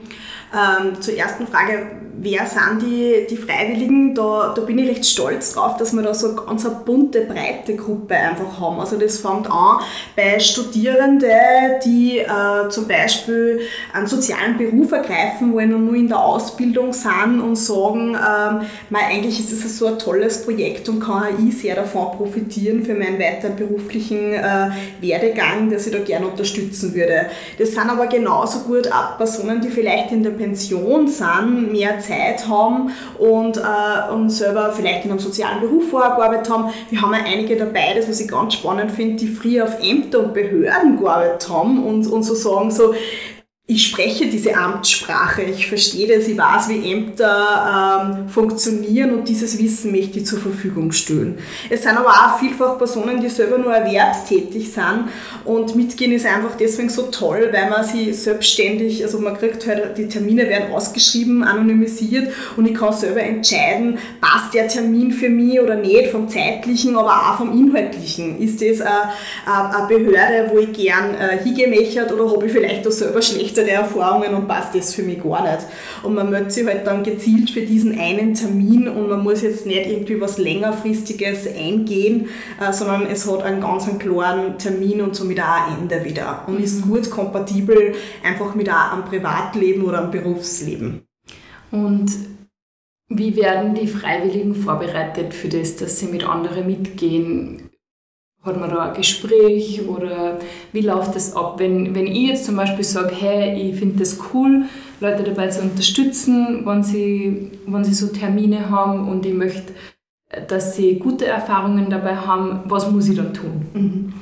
Ähm, 0.53 1.01
zur 1.01 1.15
ersten 1.15 1.45
Frage, 1.45 1.86
wer 2.23 2.45
sind 2.45 2.81
die, 2.81 3.27
die 3.29 3.37
Freiwilligen? 3.37 4.15
Da, 4.15 4.53
da 4.55 4.61
bin 4.61 4.79
ich 4.79 4.89
recht 4.89 5.05
stolz 5.05 5.53
drauf, 5.53 5.77
dass 5.77 5.93
wir 5.93 6.01
da 6.01 6.13
so 6.13 6.29
eine 6.29 6.35
ganz 6.37 6.65
bunte, 6.85 7.21
breite 7.21 7.75
Gruppe 7.75 8.15
einfach 8.15 8.59
haben. 8.59 8.79
Also 8.79 8.97
das 8.97 9.19
fängt 9.19 9.51
an 9.51 9.79
bei 10.15 10.39
Studierenden, 10.39 11.29
die 11.85 12.19
äh, 12.19 12.69
zum 12.69 12.87
Beispiel 12.87 13.61
einen 13.91 14.07
sozialen 14.07 14.57
Beruf 14.57 14.91
ergreifen 14.91 15.53
wollen 15.53 15.73
und 15.73 15.85
nur 15.85 15.95
in 15.95 16.07
der 16.07 16.19
Ausbildung 16.19 16.93
sind 16.93 17.41
und 17.41 17.57
sagen, 17.57 18.15
ähm, 18.15 18.61
eigentlich 18.93 19.39
ist 19.39 19.51
es 19.51 19.77
so 19.77 19.87
ein 19.87 19.99
tolles 19.99 20.43
Projekt 20.45 20.87
und 20.87 21.01
kann 21.01 21.47
ich 21.47 21.57
sehr 21.57 21.75
davon 21.75 22.17
profitieren 22.17 22.85
für 22.85 22.93
meinen 22.93 23.19
weiteren 23.19 23.55
beruflichen 23.55 24.33
äh, 24.33 24.69
Werdegang, 25.01 25.69
dass 25.69 25.87
ich 25.87 25.93
da 25.93 25.99
gerne 25.99 26.27
unterstützen 26.27 26.93
würde. 26.93 27.27
Das 27.57 27.71
sind 27.71 27.89
aber 27.89 28.07
genauso 28.07 28.59
gut 28.59 28.89
auch 28.91 29.17
Personen, 29.17 29.59
die 29.61 29.69
vielleicht 29.69 30.11
in 30.11 30.23
der 30.23 30.31
Pension 30.31 31.07
sind, 31.07 31.71
mehr 31.71 31.99
Zeit 31.99 32.12
Zeit 32.13 32.48
haben 32.48 32.91
und, 33.17 33.58
äh, 33.58 34.13
und 34.13 34.29
selber 34.29 34.72
vielleicht 34.72 35.05
in 35.05 35.12
einem 35.12 35.20
sozialen 35.20 35.62
Beruf 35.62 35.89
vorher 35.89 36.15
gearbeitet 36.15 36.50
haben. 36.50 36.74
Wir 36.89 37.01
haben 37.01 37.13
ja 37.13 37.20
einige 37.25 37.55
dabei, 37.55 37.93
das 37.96 38.10
was 38.10 38.20
ich 38.20 38.29
ganz 38.29 38.55
spannend 38.55 38.91
finde, 38.91 39.15
die 39.17 39.27
früher 39.27 39.65
auf 39.65 39.79
Ämter 39.82 40.20
und 40.20 40.34
Behörden 40.34 41.00
gearbeitet 41.00 41.50
haben 41.50 41.84
und, 41.86 42.08
und 42.08 42.24
so 42.24 42.36
sagen 42.36 42.72
so, 42.72 42.93
ich 43.73 43.87
spreche 43.87 44.27
diese 44.27 44.55
Amtssprache, 44.55 45.41
ich 45.41 45.67
verstehe 45.67 46.07
das, 46.07 46.27
ich 46.27 46.37
weiß, 46.37 46.69
wie 46.69 46.91
Ämter 46.91 48.19
ähm, 48.21 48.29
funktionieren 48.29 49.13
und 49.13 49.27
dieses 49.27 49.57
Wissen 49.57 49.91
möchte 49.91 50.19
ich 50.19 50.25
zur 50.25 50.39
Verfügung 50.39 50.91
stellen. 50.91 51.39
Es 51.69 51.83
sind 51.83 51.97
aber 51.97 52.09
auch 52.09 52.39
vielfach 52.39 52.77
Personen, 52.77 53.19
die 53.19 53.29
selber 53.29 53.57
nur 53.57 53.73
erwerbstätig 53.73 54.71
sind 54.71 55.09
und 55.45 55.75
mitgehen 55.75 56.11
ist 56.11 56.25
einfach 56.25 56.55
deswegen 56.55 56.89
so 56.89 57.03
toll, 57.03 57.49
weil 57.51 57.69
man 57.69 57.83
sie 57.83 58.13
selbstständig, 58.13 59.03
also 59.03 59.19
man 59.19 59.37
kriegt 59.37 59.65
halt, 59.65 59.97
die 59.97 60.07
Termine 60.07 60.47
werden 60.47 60.71
ausgeschrieben, 60.71 61.43
anonymisiert 61.43 62.31
und 62.55 62.67
ich 62.67 62.75
kann 62.75 62.93
selber 62.93 63.21
entscheiden, 63.21 63.97
passt 64.21 64.53
der 64.53 64.67
Termin 64.67 65.11
für 65.11 65.29
mich 65.29 65.59
oder 65.59 65.75
nicht, 65.75 66.11
vom 66.11 66.29
zeitlichen, 66.29 66.95
aber 66.95 67.09
auch 67.09 67.37
vom 67.37 67.51
inhaltlichen. 67.51 68.39
Ist 68.39 68.61
das 68.61 68.81
eine, 68.81 69.09
eine 69.47 69.87
Behörde, 69.87 70.51
wo 70.51 70.59
ich 70.59 70.73
gern 70.73 71.15
äh, 71.15 71.39
hingehen 71.43 71.71
möchte 71.71 72.13
oder 72.13 72.31
habe 72.31 72.45
ich 72.45 72.51
vielleicht 72.51 72.87
auch 72.87 72.91
selber 72.91 73.21
schlecht 73.21 73.57
schlechtere 73.63 73.72
Erfahrungen 73.72 74.34
und 74.34 74.48
passt 74.48 74.75
das 74.75 74.93
für 74.93 75.03
mich 75.03 75.22
gar 75.22 75.43
nicht. 75.43 75.65
Und 76.03 76.15
man 76.15 76.29
meldet 76.29 76.51
sich 76.51 76.65
halt 76.65 76.86
dann 76.86 77.03
gezielt 77.03 77.50
für 77.50 77.62
diesen 77.62 77.98
einen 77.98 78.34
Termin 78.34 78.88
und 78.88 79.10
man 79.10 79.24
muss 79.24 79.41
jetzt 79.41 79.65
nicht 79.65 79.88
irgendwie 79.88 80.20
was 80.20 80.38
längerfristiges 80.38 81.48
eingehen, 81.48 82.29
äh, 82.60 82.72
sondern 82.72 83.05
es 83.08 83.29
hat 83.29 83.43
einen 83.43 83.62
ganz 83.62 83.88
einen 83.88 84.00
klaren 84.00 84.58
Termin 84.58 85.01
und 85.01 85.15
somit 85.15 85.39
auch 85.39 85.67
ein 85.67 85.82
Ende 85.82 86.03
wieder 86.05 86.43
und 86.48 86.60
ist 86.60 86.86
mhm. 86.86 86.91
gut 86.91 87.10
kompatibel 87.10 87.96
einfach 88.24 88.55
mit 88.55 88.70
einem 88.70 89.05
Privatleben 89.05 89.84
oder 89.84 90.01
einem 90.01 90.12
Berufsleben. 90.12 91.01
Und 91.72 92.12
wie 93.10 93.36
werden 93.36 93.75
die 93.75 93.88
Freiwilligen 93.88 94.55
vorbereitet 94.55 95.34
für 95.34 95.50
das, 95.50 95.75
dass 95.75 96.00
sie 96.00 96.08
mit 96.08 96.27
anderen 96.27 96.65
mitgehen? 96.65 97.62
Hat 98.43 98.59
man 98.59 98.69
da 98.69 98.89
ein 98.89 98.93
Gespräch 98.93 99.88
oder 99.88 100.38
wie 100.73 100.81
läuft 100.81 101.15
das 101.15 101.33
ab? 101.33 101.55
Wenn, 101.59 101.95
wenn 101.95 102.07
ich 102.07 102.27
jetzt 102.27 102.45
zum 102.45 102.57
Beispiel 102.57 102.83
sage, 102.83 103.15
hey, 103.17 103.69
ich 103.69 103.79
finde 103.79 104.00
das 104.00 104.19
cool, 104.33 104.65
Leute 105.00 105.23
dabei 105.23 105.47
zu 105.47 105.62
unterstützen, 105.62 106.65
wenn 106.65 106.83
sie, 106.83 107.51
wenn 107.65 107.85
sie 107.85 107.93
so 107.93 108.07
Termine 108.07 108.69
haben 108.69 109.07
und 109.07 109.25
ich 109.25 109.33
möchte, 109.33 109.71
dass 110.50 110.75
sie 110.75 110.95
gute 110.95 111.25
Erfahrungen 111.25 111.89
dabei 111.89 112.17
haben, 112.17 112.62
was 112.65 112.91
muss 112.91 113.07
ich 113.07 113.15
dann 113.15 113.33
tun? 113.33 113.65
Mhm. 113.73 114.13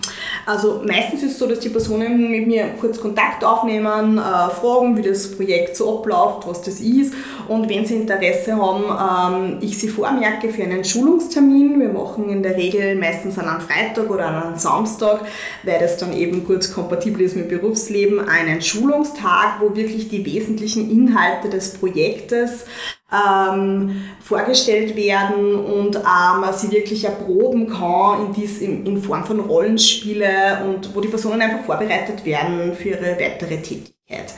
Also 0.45 0.81
meistens 0.85 1.23
ist 1.23 1.31
es 1.31 1.39
so, 1.39 1.47
dass 1.47 1.59
die 1.59 1.69
Personen 1.69 2.29
mit 2.29 2.47
mir 2.47 2.65
kurz 2.79 2.99
Kontakt 2.99 3.43
aufnehmen, 3.43 4.17
äh, 4.17 4.49
fragen, 4.49 4.97
wie 4.97 5.01
das 5.01 5.35
Projekt 5.35 5.75
so 5.75 5.99
abläuft, 5.99 6.47
was 6.47 6.61
das 6.61 6.79
ist 6.79 7.13
und 7.47 7.69
wenn 7.69 7.85
sie 7.85 7.95
Interesse 7.95 8.55
haben, 8.55 9.53
ähm, 9.53 9.57
ich 9.61 9.77
sie 9.77 9.87
vormerke 9.87 10.49
für 10.49 10.63
einen 10.63 10.83
Schulungstermin. 10.83 11.79
Wir 11.79 11.89
machen 11.89 12.29
in 12.29 12.43
der 12.43 12.57
Regel 12.57 12.95
meistens 12.95 13.37
an 13.37 13.47
einem 13.47 13.61
Freitag 13.61 14.09
oder 14.09 14.27
an 14.27 14.43
einem 14.43 14.57
Samstag, 14.57 15.21
weil 15.63 15.79
das 15.79 15.97
dann 15.97 16.13
eben 16.13 16.45
kurz 16.45 16.73
kompatibel 16.73 17.21
ist 17.21 17.35
mit 17.35 17.49
Berufsleben, 17.49 18.19
einen 18.19 18.61
Schulungstag, 18.61 19.59
wo 19.59 19.75
wirklich 19.75 20.09
die 20.09 20.25
wesentlichen 20.25 20.89
Inhalte 20.89 21.49
des 21.49 21.73
Projektes 21.73 22.65
ähm, 23.11 24.03
vorgestellt 24.21 24.95
werden 24.95 25.55
und 25.55 25.97
auch 25.97 26.39
man 26.39 26.53
sie 26.53 26.71
wirklich 26.71 27.05
erproben 27.05 27.67
kann 27.67 28.25
in, 28.25 28.33
dies, 28.33 28.59
in, 28.59 28.85
in 28.85 29.01
Form 29.01 29.25
von 29.25 29.39
Rollenspiele 29.39 30.63
und 30.65 30.95
wo 30.95 31.01
die 31.01 31.09
Personen 31.09 31.41
einfach 31.41 31.65
vorbereitet 31.65 32.25
werden 32.25 32.73
für 32.73 32.89
ihre 32.89 33.19
weitere 33.19 33.61
Tätigkeit. 33.61 34.33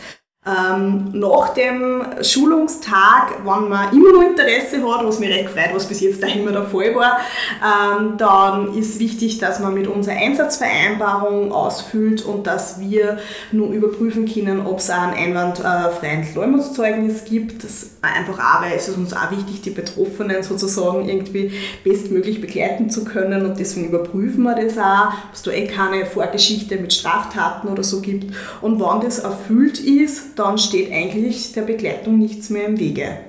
Ähm, 0.45 1.11
nach 1.13 1.53
dem 1.53 2.03
Schulungstag, 2.21 3.35
wenn 3.45 3.69
man 3.69 3.93
immer 3.93 4.11
noch 4.11 4.23
Interesse 4.23 4.77
hat, 4.85 5.05
was 5.05 5.19
mich 5.19 5.29
recht 5.29 5.49
freut, 5.49 5.73
was 5.73 5.85
bis 5.85 6.01
jetzt 6.01 6.21
da 6.21 6.27
immer 6.27 6.51
der 6.51 6.65
Fall 6.65 6.93
war, 6.95 7.21
ähm, 7.63 8.17
dann 8.17 8.77
ist 8.77 8.99
wichtig, 8.99 9.37
dass 9.37 9.61
man 9.61 9.73
mit 9.73 9.87
unserer 9.87 10.17
Einsatzvereinbarung 10.17 11.53
ausfüllt 11.53 12.25
und 12.25 12.45
dass 12.45 12.81
wir 12.81 13.19
nur 13.53 13.69
überprüfen 13.69 14.25
können, 14.25 14.65
ob 14.65 14.79
es 14.79 14.89
ein 14.89 15.13
einwandfreien 15.13 16.27
Leumundszeugnis 16.35 17.23
gibt. 17.23 17.63
Das 17.63 17.92
einfach 18.07 18.37
auch, 18.39 18.61
weil 18.61 18.73
es 18.75 18.87
ist 18.87 18.97
uns 18.97 19.13
auch 19.13 19.31
wichtig, 19.31 19.61
die 19.61 19.69
Betroffenen 19.69 20.43
sozusagen 20.43 21.07
irgendwie 21.07 21.51
bestmöglich 21.83 22.41
begleiten 22.41 22.89
zu 22.89 23.05
können 23.05 23.45
und 23.45 23.59
deswegen 23.59 23.87
überprüfen 23.87 24.43
wir 24.43 24.55
das 24.55 24.77
auch, 24.77 25.13
ob 25.29 25.33
es 25.33 25.41
da 25.41 25.51
eh 25.51 25.67
keine 25.67 26.05
Vorgeschichte 26.05 26.75
mit 26.77 26.93
Straftaten 26.93 27.67
oder 27.67 27.83
so 27.83 28.01
gibt. 28.01 28.33
Und 28.61 28.79
wenn 28.79 29.01
das 29.01 29.19
erfüllt 29.19 29.79
ist, 29.79 30.37
dann 30.37 30.57
steht 30.57 30.91
eigentlich 30.91 31.53
der 31.53 31.61
Begleitung 31.61 32.19
nichts 32.19 32.49
mehr 32.49 32.65
im 32.65 32.79
Wege. 32.79 33.19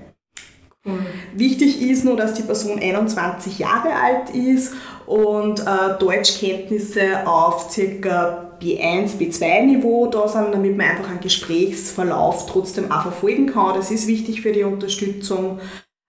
Mhm. 0.84 1.06
Wichtig 1.34 1.80
ist 1.80 2.04
nur, 2.04 2.16
dass 2.16 2.34
die 2.34 2.42
Person 2.42 2.78
21 2.78 3.58
Jahre 3.58 3.94
alt 3.94 4.30
ist 4.30 4.74
und 5.06 5.60
äh, 5.60 5.98
Deutschkenntnisse 5.98 7.26
auf 7.26 7.68
ca. 7.74 8.50
B1, 8.60 9.18
B2-Niveau 9.18 10.06
da 10.06 10.28
sind, 10.28 10.52
damit 10.52 10.76
man 10.76 10.86
einfach 10.86 11.10
einen 11.10 11.20
Gesprächsverlauf 11.20 12.46
trotzdem 12.46 12.90
auch 12.90 13.02
verfolgen 13.02 13.46
kann. 13.46 13.74
Das 13.74 13.90
ist 13.90 14.06
wichtig 14.06 14.40
für 14.40 14.52
die 14.52 14.62
Unterstützung. 14.62 15.60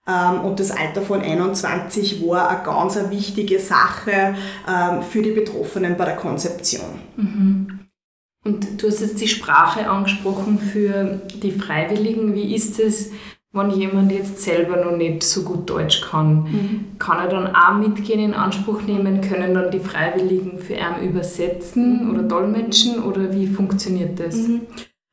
Ähm, 0.08 0.42
und 0.42 0.60
das 0.60 0.72
Alter 0.72 1.02
von 1.02 1.22
21 1.22 2.26
war 2.26 2.50
eine 2.50 2.64
ganz 2.64 2.98
wichtige 3.10 3.60
Sache 3.60 4.36
ähm, 4.68 5.02
für 5.02 5.22
die 5.22 5.32
Betroffenen 5.32 5.98
bei 5.98 6.06
der 6.06 6.16
Konzeption. 6.16 7.00
Mhm. 7.18 7.80
Und 8.44 8.82
du 8.82 8.88
hast 8.88 9.02
jetzt 9.02 9.20
die 9.20 9.28
Sprache 9.28 9.90
angesprochen 9.90 10.60
für 10.60 11.22
die 11.42 11.52
Freiwilligen. 11.52 12.36
Wie 12.36 12.54
ist 12.54 12.80
es, 12.80 13.10
wenn 13.56 13.72
jemand 13.72 14.12
jetzt 14.12 14.40
selber 14.40 14.78
noch 14.84 14.96
nicht 14.96 15.24
so 15.24 15.44
gut 15.44 15.70
Deutsch 15.70 16.02
kann? 16.02 16.44
Mhm. 16.44 16.86
Kann 17.00 17.20
er 17.20 17.30
dann 17.30 17.56
auch 17.56 17.76
mitgehen, 17.76 18.20
in 18.20 18.34
Anspruch 18.34 18.82
nehmen? 18.82 19.22
Können 19.22 19.54
dann 19.54 19.72
die 19.72 19.80
Freiwilligen 19.80 20.60
für 20.60 20.74
ihn 20.74 21.08
übersetzen 21.10 22.12
oder 22.12 22.24
dolmetschen? 22.24 23.04
Oder 23.04 23.34
wie 23.34 23.48
funktioniert 23.48 24.20
das? 24.20 24.36
Mhm. 24.36 24.62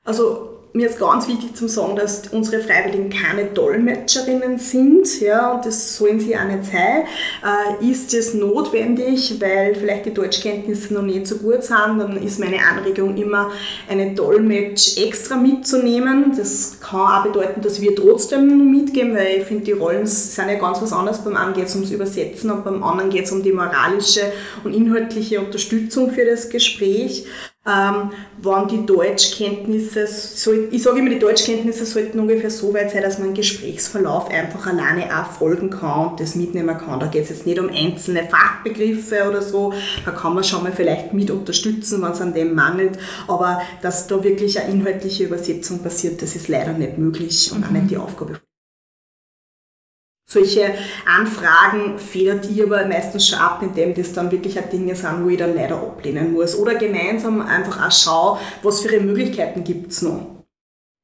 Also 0.04 0.51
mir 0.74 0.88
ist 0.88 0.98
ganz 0.98 1.28
wichtig 1.28 1.54
zu 1.54 1.68
sagen, 1.68 1.96
dass 1.96 2.28
unsere 2.28 2.62
Freiwilligen 2.62 3.10
keine 3.10 3.44
Dolmetscherinnen 3.44 4.58
sind, 4.58 5.20
ja, 5.20 5.52
und 5.52 5.66
das 5.66 5.96
sollen 5.98 6.18
sie 6.18 6.36
auch 6.36 6.44
nicht 6.44 6.64
sein. 6.64 7.04
Äh, 7.44 7.90
ist 7.90 8.14
es 8.14 8.32
notwendig, 8.32 9.38
weil 9.40 9.74
vielleicht 9.74 10.06
die 10.06 10.14
Deutschkenntnisse 10.14 10.94
noch 10.94 11.02
nicht 11.02 11.26
so 11.26 11.36
gut 11.36 11.62
sind, 11.62 11.98
dann 11.98 12.16
ist 12.22 12.40
meine 12.40 12.58
Anregung 12.58 13.16
immer, 13.16 13.50
eine 13.88 14.14
Dolmetsch 14.14 14.96
extra 14.96 15.36
mitzunehmen. 15.36 16.32
Das 16.36 16.78
kann 16.80 17.00
auch 17.00 17.22
bedeuten, 17.24 17.60
dass 17.60 17.80
wir 17.80 17.94
trotzdem 17.94 18.70
mitgeben, 18.70 19.14
weil 19.14 19.40
ich 19.40 19.44
finde, 19.44 19.64
die 19.64 19.72
Rollen 19.72 20.06
sind 20.06 20.48
ja 20.48 20.54
ganz 20.54 20.80
was 20.80 20.92
anderes. 20.92 21.18
Beim 21.18 21.36
einen 21.36 21.52
geht 21.52 21.66
es 21.66 21.74
ums 21.74 21.90
Übersetzen 21.90 22.50
und 22.50 22.64
beim 22.64 22.82
anderen 22.82 23.10
geht 23.10 23.26
es 23.26 23.32
um 23.32 23.42
die 23.42 23.52
moralische 23.52 24.32
und 24.64 24.74
inhaltliche 24.74 25.40
Unterstützung 25.40 26.10
für 26.12 26.24
das 26.24 26.48
Gespräch 26.48 27.26
ähm, 27.64 28.10
wann 28.40 28.66
die 28.66 28.84
Deutschkenntnisse, 28.84 30.08
soll, 30.08 30.68
ich 30.72 30.82
sage 30.82 30.98
immer, 30.98 31.10
die 31.10 31.20
Deutschkenntnisse 31.20 31.86
sollten 31.86 32.18
ungefähr 32.18 32.50
so 32.50 32.74
weit 32.74 32.90
sein, 32.90 33.02
dass 33.02 33.20
man 33.20 33.34
Gesprächsverlauf 33.34 34.28
einfach 34.30 34.66
alleine 34.66 35.04
auch 35.16 35.30
folgen 35.30 35.70
kann 35.70 36.08
und 36.08 36.20
das 36.20 36.34
mitnehmen 36.34 36.76
kann. 36.76 36.98
Da 36.98 37.06
geht 37.06 37.22
es 37.22 37.28
jetzt 37.30 37.46
nicht 37.46 37.60
um 37.60 37.68
einzelne 37.68 38.24
Fachbegriffe 38.24 39.28
oder 39.28 39.42
so, 39.42 39.72
da 40.04 40.10
kann 40.10 40.34
man 40.34 40.42
schon 40.42 40.64
mal 40.64 40.72
vielleicht 40.72 41.12
mit 41.12 41.30
unterstützen, 41.30 42.02
wenn 42.02 42.10
es 42.10 42.20
an 42.20 42.34
dem 42.34 42.54
mangelt, 42.54 42.98
aber 43.28 43.62
dass 43.80 44.08
da 44.08 44.24
wirklich 44.24 44.60
eine 44.60 44.72
inhaltliche 44.72 45.24
Übersetzung 45.24 45.84
passiert, 45.84 46.20
das 46.20 46.34
ist 46.34 46.48
leider 46.48 46.72
nicht 46.72 46.98
möglich 46.98 47.52
und 47.52 47.60
mhm. 47.60 47.64
auch 47.64 47.70
nicht 47.70 47.90
die 47.90 47.96
Aufgabe 47.96 48.40
solche 50.32 50.74
Anfragen 51.06 51.98
federt 51.98 52.48
ihr 52.50 52.64
aber 52.64 52.86
meistens 52.86 53.28
schon 53.28 53.38
ab, 53.38 53.62
indem 53.62 53.94
das 53.94 54.12
dann 54.12 54.30
wirklich 54.30 54.58
auch 54.58 54.68
Dinge 54.68 54.94
sind, 54.94 55.24
wo 55.24 55.28
ich 55.28 55.38
dann 55.38 55.54
leider 55.54 55.76
ablehnen 55.76 56.32
muss. 56.32 56.56
Oder 56.56 56.74
gemeinsam 56.74 57.40
einfach 57.42 57.86
auch 57.86 57.92
schauen, 57.92 58.38
was 58.62 58.80
für 58.80 59.00
Möglichkeiten 59.00 59.64
gibt 59.64 59.92
es 59.92 60.02
noch. 60.02 60.26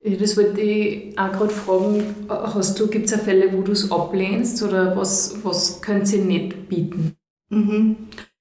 Ja, 0.02 0.16
das 0.16 0.36
wollte 0.36 0.60
ich 0.60 1.18
auch 1.18 1.32
gerade 1.32 1.50
fragen. 1.50 2.14
Hast 2.28 2.78
du, 2.78 2.86
gibt 2.86 3.10
es 3.10 3.20
Fälle, 3.20 3.52
wo 3.52 3.62
du 3.62 3.72
es 3.72 3.90
ablehnst 3.90 4.62
oder 4.62 4.96
was, 4.96 5.36
was 5.42 5.80
können 5.80 6.06
sie 6.06 6.18
nicht 6.18 6.68
bieten? 6.68 7.16
Mhm. 7.50 7.96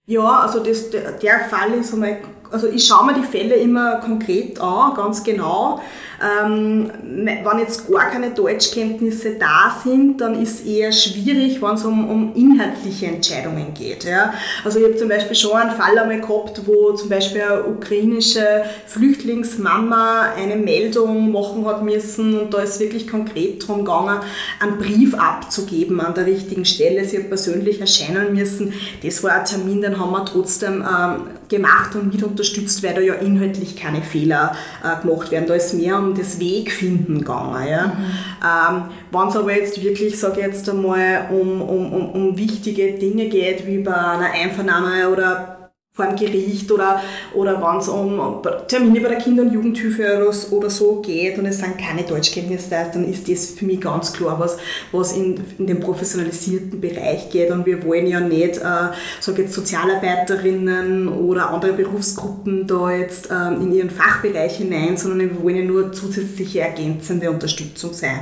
Ja, 0.06 0.40
also 0.40 0.64
das, 0.64 0.90
der, 0.92 1.14
der 1.14 1.40
Fall 1.50 1.74
ist 1.74 1.94
einmal, 1.94 2.20
also 2.52 2.68
ich 2.68 2.86
schaue 2.86 3.08
mir 3.08 3.16
die 3.16 3.28
Fälle 3.28 3.56
immer 3.56 3.98
konkret 3.98 4.60
an, 4.62 4.94
ganz 4.96 5.24
genau. 5.24 5.82
Ähm, 6.20 6.92
wenn 7.04 7.60
jetzt 7.60 7.92
gar 7.92 8.10
keine 8.10 8.32
Deutschkenntnisse 8.32 9.36
da 9.40 9.76
sind, 9.84 10.20
dann 10.20 10.42
ist 10.42 10.62
es 10.62 10.66
eher 10.66 10.92
schwierig, 10.92 11.62
wenn 11.62 11.76
es 11.76 11.86
um, 11.86 12.10
um 12.10 12.34
inhaltliche 12.36 13.08
Entscheidungen 13.08 13.74
geht. 13.74 14.04
Ja. 14.04 14.34
Also 14.64 14.80
ich 14.80 14.86
habe 14.86 14.96
zum 14.96 15.10
Beispiel 15.10 15.36
schon 15.36 15.54
einen 15.54 15.72
Fall 15.72 15.98
einmal 15.98 16.20
gehabt, 16.20 16.62
wo 16.66 16.94
zum 16.94 17.10
Beispiel 17.10 17.42
eine 17.42 17.64
ukrainische 17.66 18.64
Flüchtlingsmama 18.88 20.34
eine 20.36 20.56
Meldung 20.56 21.32
machen 21.32 21.66
hat 21.66 21.84
müssen 21.84 22.40
und 22.40 22.54
da 22.54 22.60
ist 22.60 22.80
wirklich 22.80 23.08
konkret 23.08 23.62
darum 23.64 23.86
gegangen, 23.86 24.20
einen 24.60 24.78
Brief 24.78 25.14
abzugeben 25.14 26.02
an 26.02 26.16
der 26.16 26.26
richtigen 26.26 26.66
Stelle. 26.66 27.06
Sie 27.06 27.20
hat 27.20 27.28
persönlich 27.28 27.80
erscheinen 27.80 28.34
müssen. 28.34 28.74
Das 29.04 29.24
war 29.24 29.34
ein 29.34 29.46
Termin, 29.46 29.82
den 29.82 30.00
haben 30.00 30.12
wir 30.12 30.26
trotzdem 30.26 30.82
ähm, 30.82 31.22
gemacht 31.50 31.96
und 31.96 32.12
mit 32.12 32.24
unterstützt, 32.24 32.84
weil 32.84 32.96
da 32.96 33.02
ja 33.02 33.14
inhaltlich 33.16 33.76
keine 33.76 34.02
Fehler 34.02 34.56
äh, 34.84 35.02
gemacht 35.02 35.32
werden. 35.32 35.46
Da 35.48 35.54
ist 35.54 35.74
mehr 35.74 35.98
um 35.98 36.07
das 36.14 36.40
Wegfinden 36.40 37.20
gegangen. 37.20 37.68
Ja. 37.70 37.88
Mhm. 37.88 38.78
Ähm, 38.78 38.84
Wenn 39.12 39.28
es 39.28 39.36
aber 39.36 39.56
jetzt 39.56 39.82
wirklich, 39.84 40.20
sage 40.20 40.42
jetzt 40.42 40.70
einmal, 40.70 41.28
um, 41.32 41.62
um, 41.62 41.94
um, 41.94 42.10
um 42.12 42.38
wichtige 42.38 42.94
Dinge 42.94 43.30
geht, 43.30 43.66
wie 43.66 43.80
bei 43.80 43.94
einer 43.94 44.32
Einvernahme 44.32 45.10
oder 45.10 45.57
vor 45.98 46.06
dem 46.06 46.16
Gericht 46.16 46.72
oder, 46.72 47.02
oder 47.34 47.60
wenn 47.60 47.80
es 47.80 47.90
um 47.90 48.42
Termine 48.68 49.02
bei 49.02 49.10
der 49.10 49.18
Kinder- 49.18 49.42
und 49.44 49.52
Jugendhilfe 49.52 50.32
oder, 50.52 50.70
so 50.70 51.02
geht 51.02 51.38
und 51.40 51.46
es 51.48 51.58
sind 51.58 51.78
keine 51.78 52.04
Deutschkenntnisse 52.04 52.70
da, 52.70 52.84
dann 52.86 53.10
ist 53.12 53.28
das 53.28 53.48
für 53.48 53.66
mich 53.66 53.82
ganz 53.82 54.14
klar 54.14 54.40
was, 54.40 54.58
was 54.92 55.14
in, 55.14 55.40
in 55.58 55.66
den 55.66 55.80
professionalisierten 55.80 56.80
Bereich 56.80 57.32
geht 57.32 57.50
und 57.52 57.66
wir 57.66 57.84
wollen 57.84 58.06
ja 58.06 58.20
nicht, 58.20 58.58
äh, 58.58 58.92
sage 59.20 59.42
jetzt 59.42 59.54
Sozialarbeiterinnen 59.54 61.08
oder 61.08 61.50
andere 61.50 61.74
Berufsgruppen 61.74 62.68
da 62.68 62.92
jetzt 62.92 63.32
äh, 63.32 63.54
in 63.56 63.74
ihren 63.74 63.90
Fachbereich 63.90 64.58
hinein, 64.58 64.98
sondern 64.98 65.32
wir 65.32 65.44
wollen 65.44 65.56
ja 65.56 65.64
nur 65.64 65.92
zusätzliche 65.92 66.62
ergänzende 66.62 67.32
Unterstützung 67.32 67.94
sein. 67.94 68.20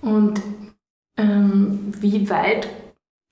Und 0.00 0.40
ähm, 1.16 1.92
wie 2.00 2.28
weit 2.30 2.68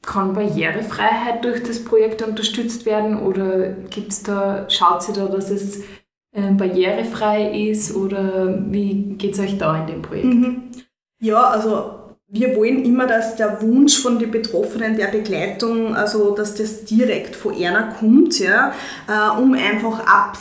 kann 0.03 0.35
Barrierefreiheit 0.35 1.45
durch 1.45 1.63
das 1.63 1.85
Projekt 1.85 2.23
unterstützt 2.23 2.87
werden 2.87 3.21
oder 3.21 3.71
gibt's 3.91 4.23
da, 4.23 4.69
schaut 4.69 5.03
sie 5.03 5.13
da, 5.13 5.27
dass 5.27 5.51
es 5.51 5.83
äh, 6.33 6.51
barrierefrei 6.53 7.69
ist 7.69 7.95
oder 7.95 8.63
wie 8.71 9.15
geht 9.19 9.35
es 9.35 9.41
euch 9.41 9.59
da 9.59 9.79
in 9.81 9.87
dem 9.87 10.03
Projekt? 10.03 10.27
Mhm. 10.27 10.71
Ja, 11.21 11.43
also 11.43 12.01
wir 12.33 12.57
wollen 12.57 12.85
immer, 12.85 13.07
dass 13.07 13.37
der 13.37 13.61
Wunsch 13.61 13.99
von 13.99 14.19
den 14.19 14.31
Betroffenen 14.31 14.97
der 14.97 15.09
Begleitung, 15.09 15.97
also 15.97 16.35
dass 16.35 16.55
das 16.55 16.85
direkt 16.85 17.35
von 17.35 17.55
einer 17.55 17.93
kommt, 17.99 18.39
ja, 18.39 18.73
äh, 19.09 19.39
um 19.39 19.55
einfach 19.55 20.01
ab, 20.07 20.39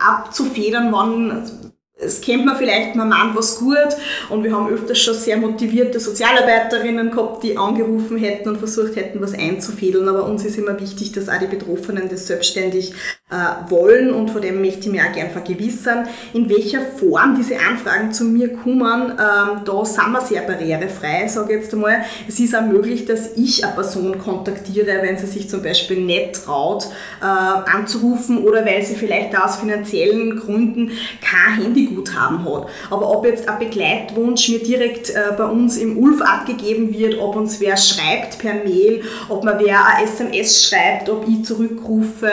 abzufedern, 0.00 0.92
wann 0.92 1.67
es 2.00 2.20
kennt 2.20 2.46
man 2.46 2.56
vielleicht, 2.56 2.94
man 2.94 3.08
meint 3.08 3.36
was 3.36 3.58
gut 3.58 3.96
und 4.30 4.44
wir 4.44 4.52
haben 4.54 4.68
öfters 4.68 4.98
schon 4.98 5.14
sehr 5.14 5.36
motivierte 5.36 5.98
Sozialarbeiterinnen 5.98 7.10
gehabt, 7.10 7.42
die 7.42 7.58
angerufen 7.58 8.16
hätten 8.18 8.50
und 8.50 8.58
versucht 8.58 8.94
hätten, 8.94 9.20
was 9.20 9.34
einzufädeln. 9.34 10.08
Aber 10.08 10.24
uns 10.24 10.44
ist 10.44 10.58
immer 10.58 10.80
wichtig, 10.80 11.12
dass 11.12 11.28
auch 11.28 11.38
die 11.40 11.46
Betroffenen 11.46 12.08
das 12.08 12.28
selbstständig 12.28 12.94
äh, 13.30 13.70
wollen 13.70 14.10
und 14.14 14.30
vor 14.30 14.40
dem 14.40 14.62
möchte 14.62 14.80
ich 14.80 14.88
mich 14.88 15.02
auch 15.02 15.12
gerne 15.12 15.28
vergewissern, 15.28 16.08
in 16.32 16.48
welcher 16.48 16.80
Form 16.80 17.36
diese 17.36 17.56
Anfragen 17.60 18.10
zu 18.10 18.24
mir 18.24 18.54
kommen. 18.54 19.10
Ähm, 19.10 19.64
da 19.66 19.84
sind 19.84 20.12
wir 20.12 20.20
sehr 20.22 20.40
barrierefrei, 20.42 21.28
sage 21.28 21.52
ich 21.52 21.60
jetzt 21.60 21.74
einmal. 21.74 22.04
Es 22.26 22.40
ist 22.40 22.56
auch 22.56 22.62
möglich, 22.62 23.04
dass 23.04 23.36
ich 23.36 23.62
eine 23.64 23.74
Person 23.74 24.18
kontaktiere, 24.18 25.02
wenn 25.02 25.18
sie 25.18 25.26
sich 25.26 25.50
zum 25.50 25.62
Beispiel 25.62 26.00
nicht 26.00 26.42
traut 26.42 26.86
äh, 27.20 27.24
anzurufen 27.26 28.44
oder 28.44 28.64
weil 28.64 28.82
sie 28.82 28.94
vielleicht 28.94 29.38
aus 29.38 29.56
finanziellen 29.56 30.38
Gründen 30.40 30.92
kein 31.20 31.62
Handyguthaben 31.62 32.46
hat. 32.46 32.68
Aber 32.88 33.14
ob 33.14 33.26
jetzt 33.26 33.46
ein 33.46 33.58
Begleitwunsch 33.58 34.48
mir 34.48 34.60
direkt 34.60 35.10
äh, 35.10 35.32
bei 35.36 35.44
uns 35.44 35.76
im 35.76 35.98
ULF 35.98 36.22
abgegeben 36.22 36.94
wird, 36.94 37.20
ob 37.20 37.36
uns 37.36 37.60
wer 37.60 37.76
schreibt 37.76 38.38
per 38.38 38.54
Mail, 38.54 39.02
ob 39.28 39.44
man 39.44 39.58
wer 39.58 39.84
ein 39.84 40.04
SMS 40.04 40.66
schreibt, 40.66 41.10
ob 41.10 41.28
ich 41.28 41.44
zurückrufe 41.44 42.30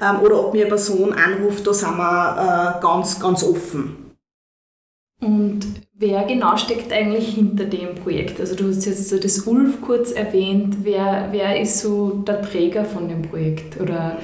ähm, 0.00 0.27
oder 0.28 0.46
ob 0.46 0.52
mir 0.52 0.62
eine 0.62 0.68
Person 0.68 1.12
anruft, 1.12 1.66
da 1.66 1.72
sind 1.72 1.96
wir 1.96 2.76
äh, 2.78 2.82
ganz, 2.82 3.18
ganz 3.18 3.42
offen. 3.42 4.12
Und 5.20 5.66
wer 5.94 6.24
genau 6.24 6.56
steckt 6.56 6.92
eigentlich 6.92 7.34
hinter 7.34 7.64
dem 7.64 7.94
Projekt? 7.96 8.38
Also 8.38 8.54
du 8.54 8.68
hast 8.68 8.84
jetzt 8.84 9.08
so 9.08 9.18
das 9.18 9.46
ULF 9.46 9.80
kurz 9.80 10.12
erwähnt. 10.12 10.76
Wer, 10.82 11.28
wer 11.32 11.60
ist 11.60 11.80
so 11.80 12.10
der 12.10 12.42
Träger 12.42 12.84
von 12.84 13.08
dem 13.08 13.22
Projekt? 13.22 13.80
Oder 13.80 14.18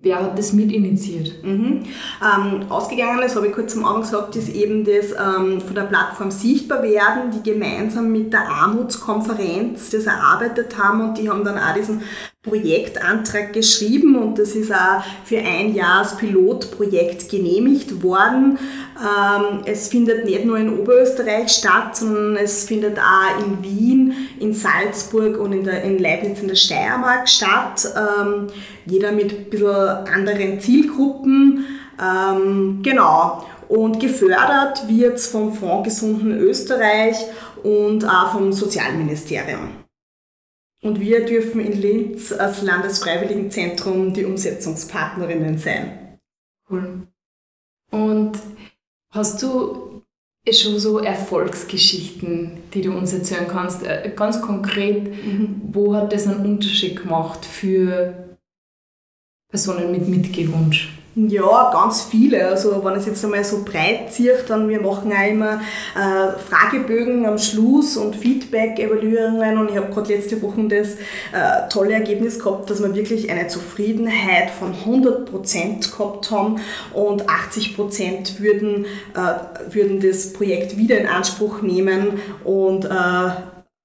Wer 0.00 0.22
hat 0.22 0.38
das 0.38 0.52
mitinitiiert? 0.52 1.42
Mhm. 1.42 1.82
Ähm, 2.22 2.66
ausgegangen 2.70 3.20
ist, 3.20 3.34
habe 3.34 3.48
ich 3.48 3.52
kurz 3.52 3.76
am 3.76 3.84
Anfang 3.84 4.02
gesagt, 4.02 4.36
ist 4.36 4.48
eben 4.48 4.84
das 4.84 5.10
ähm, 5.10 5.60
von 5.60 5.74
der 5.74 5.82
Plattform 5.82 6.30
Sichtbar 6.30 6.84
werden, 6.84 7.32
die 7.32 7.50
gemeinsam 7.50 8.12
mit 8.12 8.32
der 8.32 8.48
Armutskonferenz 8.48 9.90
das 9.90 10.06
erarbeitet 10.06 10.78
haben 10.78 11.00
und 11.00 11.18
die 11.18 11.28
haben 11.28 11.42
dann 11.42 11.58
auch 11.58 11.74
diesen 11.74 12.02
Projektantrag 12.48 13.52
geschrieben 13.52 14.16
und 14.16 14.38
das 14.38 14.50
ist 14.50 14.72
auch 14.72 15.02
für 15.24 15.38
ein 15.38 15.74
Jahr 15.74 16.00
als 16.00 16.16
Pilotprojekt 16.16 17.28
genehmigt 17.28 18.02
worden. 18.02 18.58
Ähm, 18.98 19.60
es 19.64 19.88
findet 19.88 20.24
nicht 20.24 20.44
nur 20.44 20.58
in 20.58 20.78
Oberösterreich 20.80 21.50
statt, 21.50 21.96
sondern 21.96 22.36
es 22.36 22.64
findet 22.64 22.98
auch 22.98 23.44
in 23.44 23.62
Wien, 23.62 24.14
in 24.40 24.52
Salzburg 24.52 25.38
und 25.38 25.52
in, 25.52 25.64
der, 25.64 25.82
in 25.82 25.98
Leibniz 25.98 26.40
in 26.40 26.48
der 26.48 26.56
Steiermark 26.56 27.28
statt. 27.28 27.86
Ähm, 27.96 28.48
jeder 28.86 29.12
mit 29.12 29.32
ein 29.32 29.44
bisschen 29.50 29.68
anderen 29.68 30.60
Zielgruppen. 30.60 31.64
Ähm, 32.00 32.80
genau. 32.82 33.46
Und 33.68 34.00
gefördert 34.00 34.88
wird 34.88 35.16
es 35.16 35.28
vom 35.28 35.52
Fonds 35.52 35.84
Gesunden 35.84 36.38
Österreich 36.38 37.16
und 37.62 38.04
auch 38.04 38.32
vom 38.32 38.52
Sozialministerium. 38.52 39.77
Und 40.82 41.00
wir 41.00 41.26
dürfen 41.26 41.60
in 41.60 41.80
Linz 41.80 42.32
als 42.32 42.62
Landesfreiwilligenzentrum 42.62 44.14
die 44.14 44.24
Umsetzungspartnerinnen 44.24 45.58
sein. 45.58 46.18
Cool. 46.70 47.08
Und 47.90 48.38
hast 49.10 49.42
du 49.42 50.02
schon 50.50 50.78
so 50.78 50.98
Erfolgsgeschichten, 50.98 52.62
die 52.72 52.82
du 52.82 52.92
uns 52.92 53.12
erzählen 53.12 53.48
kannst? 53.48 53.82
Äh, 53.82 54.12
ganz 54.14 54.40
konkret, 54.40 55.04
mhm. 55.04 55.60
wo 55.72 55.94
hat 55.94 56.12
das 56.12 56.26
einen 56.26 56.44
Unterschied 56.44 57.02
gemacht 57.02 57.44
für 57.44 58.36
Personen 59.50 59.90
mit 59.90 60.08
Mitgewunsch? 60.08 60.97
Ja, 61.26 61.72
ganz 61.72 62.02
viele. 62.04 62.46
Also 62.46 62.84
wenn 62.84 62.94
es 62.94 63.06
jetzt 63.06 63.24
einmal 63.24 63.42
so 63.42 63.64
breit 63.64 64.12
zieht, 64.12 64.44
dann 64.48 64.68
wir 64.68 64.80
machen 64.80 65.12
auch 65.12 65.28
immer 65.28 65.60
äh, 65.96 66.38
Fragebögen 66.38 67.26
am 67.26 67.38
Schluss 67.38 67.96
und 67.96 68.14
Feedback-Evaluierungen. 68.14 69.58
Und 69.58 69.70
ich 69.70 69.76
habe 69.76 69.92
gerade 69.92 70.14
letzte 70.14 70.40
Woche 70.40 70.68
das 70.68 70.94
äh, 71.32 71.68
tolle 71.70 71.94
Ergebnis 71.94 72.38
gehabt, 72.38 72.70
dass 72.70 72.80
wir 72.80 72.94
wirklich 72.94 73.32
eine 73.32 73.48
Zufriedenheit 73.48 74.50
von 74.50 74.72
100% 74.72 75.90
gehabt 75.90 76.30
haben 76.30 76.60
und 76.94 77.24
80% 77.26 78.38
würden, 78.38 78.86
äh, 79.14 79.74
würden 79.74 80.00
das 80.00 80.32
Projekt 80.32 80.76
wieder 80.76 80.98
in 80.98 81.08
Anspruch 81.08 81.62
nehmen. 81.62 82.20
Und 82.44 82.84
äh, 82.84 83.30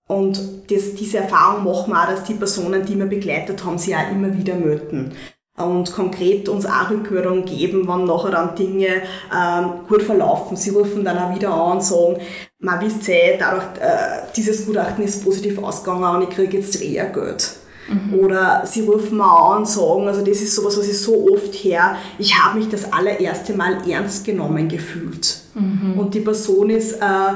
und 0.06 0.40
das, 0.70 0.94
diese 0.94 1.20
Erfahrung 1.20 1.64
machen 1.64 1.94
wir 1.94 2.04
auch, 2.04 2.08
dass 2.08 2.26
die 2.26 2.34
Personen, 2.36 2.86
die 2.86 2.96
wir 2.96 3.06
begleitet 3.08 3.64
haben, 3.66 3.80
sie 3.80 3.96
auch 3.96 4.12
immer 4.12 4.38
wieder 4.38 4.54
möten 4.56 5.14
und 5.56 5.94
konkret 5.94 6.50
uns 6.50 6.66
auch 6.66 6.90
Rückhörung 6.90 7.46
geben, 7.46 7.88
wenn 7.88 8.06
nachher 8.06 8.32
dann 8.32 8.56
Dinge 8.56 8.88
ähm, 8.88 9.70
gut 9.88 10.02
verlaufen. 10.02 10.58
Sie 10.58 10.72
rufen 10.72 11.06
dann 11.06 11.18
auch 11.18 11.36
wieder 11.36 11.54
an 11.54 11.74
und 11.74 11.84
sagen, 11.84 12.18
man 12.60 12.82
wisst 12.82 13.08
eh, 13.10 13.38
dadurch, 13.38 13.64
äh, 13.80 14.24
dieses 14.36 14.66
Gutachten 14.66 15.04
ist 15.04 15.24
positiv 15.24 15.62
ausgegangen 15.62 16.16
und 16.16 16.24
ich 16.24 16.30
kriege 16.30 16.58
jetzt 16.58 16.80
Geld. 16.80 17.56
Mhm. 17.88 18.20
Oder 18.20 18.64
sie 18.66 18.82
rufen 18.82 19.18
mal 19.18 19.54
an 19.54 19.60
und 19.60 19.68
sagen, 19.68 20.08
also 20.08 20.22
das 20.22 20.42
ist 20.42 20.56
sowas, 20.56 20.78
was 20.78 20.88
ich 20.88 20.98
so 20.98 21.28
oft 21.32 21.54
her, 21.54 21.98
ich 22.18 22.40
habe 22.40 22.58
mich 22.58 22.70
das 22.70 22.92
allererste 22.92 23.54
Mal 23.54 23.78
ernst 23.88 24.26
genommen 24.26 24.68
gefühlt. 24.68 25.42
Mhm. 25.54 26.00
Und 26.00 26.14
die 26.16 26.22
Person 26.22 26.70
ist 26.72 26.94
äh, 26.94 27.36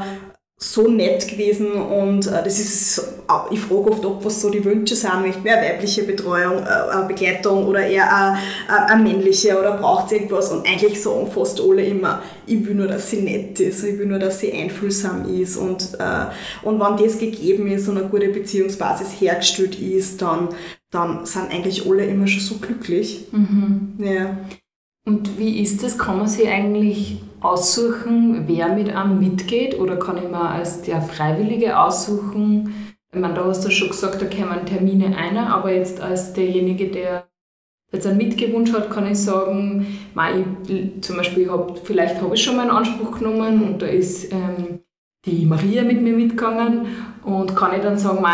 so 0.78 0.88
nett 0.88 1.28
gewesen 1.28 1.72
und 1.72 2.28
äh, 2.28 2.44
das 2.44 2.60
ist, 2.60 3.16
ich 3.50 3.60
frage 3.60 3.92
oft, 3.92 4.06
ob 4.06 4.24
was 4.24 4.42
so 4.42 4.52
die 4.52 4.64
Wünsche 4.64 4.96
sind, 4.96 5.24
nicht 5.24 5.44
mehr 5.44 5.58
weibliche 5.58 6.04
Betreuung, 6.04 6.60
äh, 6.60 7.08
Begleitung 7.08 7.66
oder 7.66 7.86
eher 7.86 8.38
eine, 8.68 9.04
männliche 9.04 9.60
oder 9.60 9.78
braucht 9.78 10.10
sie 10.10 10.16
irgendwas 10.16 10.52
und 10.52 10.68
eigentlich 10.68 11.02
sagen 11.02 11.28
fast 11.32 11.60
alle 11.60 11.84
immer, 11.84 12.22
ich 12.46 12.64
will 12.66 12.76
nur, 12.76 12.88
dass 12.88 13.10
sie 13.10 13.22
nett 13.22 13.60
ist, 13.60 13.84
ich 13.84 13.98
will 13.98 14.06
nur, 14.06 14.20
dass 14.20 14.40
sie 14.40 14.54
einfühlsam 14.54 15.26
ist 15.26 15.58
und, 15.58 15.96
äh, 16.00 16.28
und 16.62 16.80
wenn 16.80 17.04
das 17.04 17.18
gegeben 17.18 17.68
ist 17.72 17.88
und 17.88 17.98
eine 17.98 18.08
gute 18.08 18.30
Beziehungsbasis 18.30 19.20
hergestellt 19.20 19.80
ist, 19.80 20.22
dann, 20.22 20.50
dann 20.92 21.26
sind 21.26 21.52
eigentlich 21.52 21.90
alle 21.90 22.06
immer 22.06 22.28
schon 22.28 22.42
so 22.42 22.56
glücklich. 22.56 23.26
Mhm. 23.32 23.94
Ja. 24.00 24.38
Und 25.06 25.40
wie 25.40 25.60
ist 25.62 25.82
das? 25.84 25.98
Kann 25.98 26.18
man 26.18 26.28
sich 26.28 26.48
eigentlich 26.48 27.18
aussuchen, 27.40 28.48
wer 28.48 28.70
mit 28.70 28.94
einem 28.94 29.20
mitgeht 29.20 29.80
oder 29.80 29.98
kann 29.98 30.18
ich 30.18 30.30
mir 30.30 30.42
als 30.42 30.82
der 30.82 31.02
Freiwillige 31.02 31.80
aussuchen? 31.80 32.74
Ich 33.14 33.20
meine, 33.20 33.36
da 33.36 33.46
hast 33.46 33.66
du 33.66 33.72
schon 33.72 33.90
gesagt, 33.90 34.22
da 34.22 34.26
kämen 34.26 34.66
Termine 34.66 35.16
ein, 35.16 35.38
aber 35.38 35.72
jetzt 35.72 36.02
als 36.02 36.34
derjenige, 36.34 36.88
der 36.88 37.28
jetzt 37.92 38.06
einen 38.06 38.18
Mitgewunsch 38.18 38.74
hat, 38.74 38.90
kann 38.90 39.10
ich 39.10 39.18
sagen, 39.18 39.86
ich, 40.68 41.02
zum 41.02 41.18
Beispiel, 41.18 41.50
hab, 41.50 41.80
vielleicht 41.86 42.22
habe 42.22 42.36
ich 42.36 42.44
schon 42.44 42.56
mal 42.56 42.64
einen 42.64 42.72
Anspruch 42.72 43.20
genommen 43.20 43.64
und 43.64 43.82
da 43.82 43.86
ist 43.86 44.32
ähm, 44.34 44.80
die 45.26 45.46
Maria 45.46 45.84
mit 45.84 46.02
mir 46.02 46.14
mitgegangen 46.14 46.88
und 47.24 47.56
kann 47.56 47.76
ich 47.76 47.82
dann 47.82 47.98
sagen, 47.98 48.26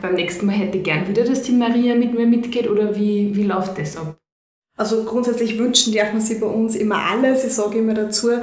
beim 0.00 0.14
nächsten 0.14 0.46
Mal 0.46 0.52
hätte 0.52 0.78
ich 0.78 0.84
gern 0.84 1.08
wieder, 1.08 1.24
dass 1.24 1.42
die 1.42 1.52
Maria 1.52 1.94
mit 1.94 2.14
mir 2.14 2.26
mitgeht 2.26 2.68
oder 2.68 2.94
wie, 2.96 3.34
wie 3.34 3.44
läuft 3.44 3.78
das 3.78 3.96
ab? 3.96 4.19
Also 4.80 5.04
grundsätzlich 5.04 5.58
wünschen 5.58 5.92
darf 5.92 6.14
man 6.14 6.22
sich 6.22 6.40
bei 6.40 6.46
uns 6.46 6.74
immer 6.74 6.96
alles. 7.12 7.44
Ich 7.44 7.52
sage 7.52 7.80
immer 7.80 7.92
dazu, 7.92 8.30
ähm, 8.30 8.40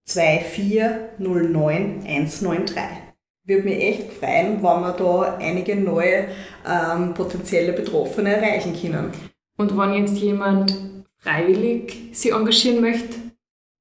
2409 0.05 2.05
193 2.07 3.06
würde 3.46 3.62
mich 3.62 3.80
echt 3.82 4.12
freuen, 4.12 4.56
wenn 4.56 4.80
wir 4.80 4.94
da 4.98 5.38
einige 5.40 5.76
neue 5.76 6.26
ähm, 6.68 7.14
potenzielle 7.14 7.72
Betroffene 7.72 8.37
erreichen 8.37 8.74
können. 8.78 9.12
Und 9.56 9.76
wenn 9.78 9.94
jetzt 9.94 10.18
jemand 10.18 10.76
freiwillig 11.18 12.11
sich 12.12 12.32
engagieren 12.32 12.80
möchte? 12.80 13.16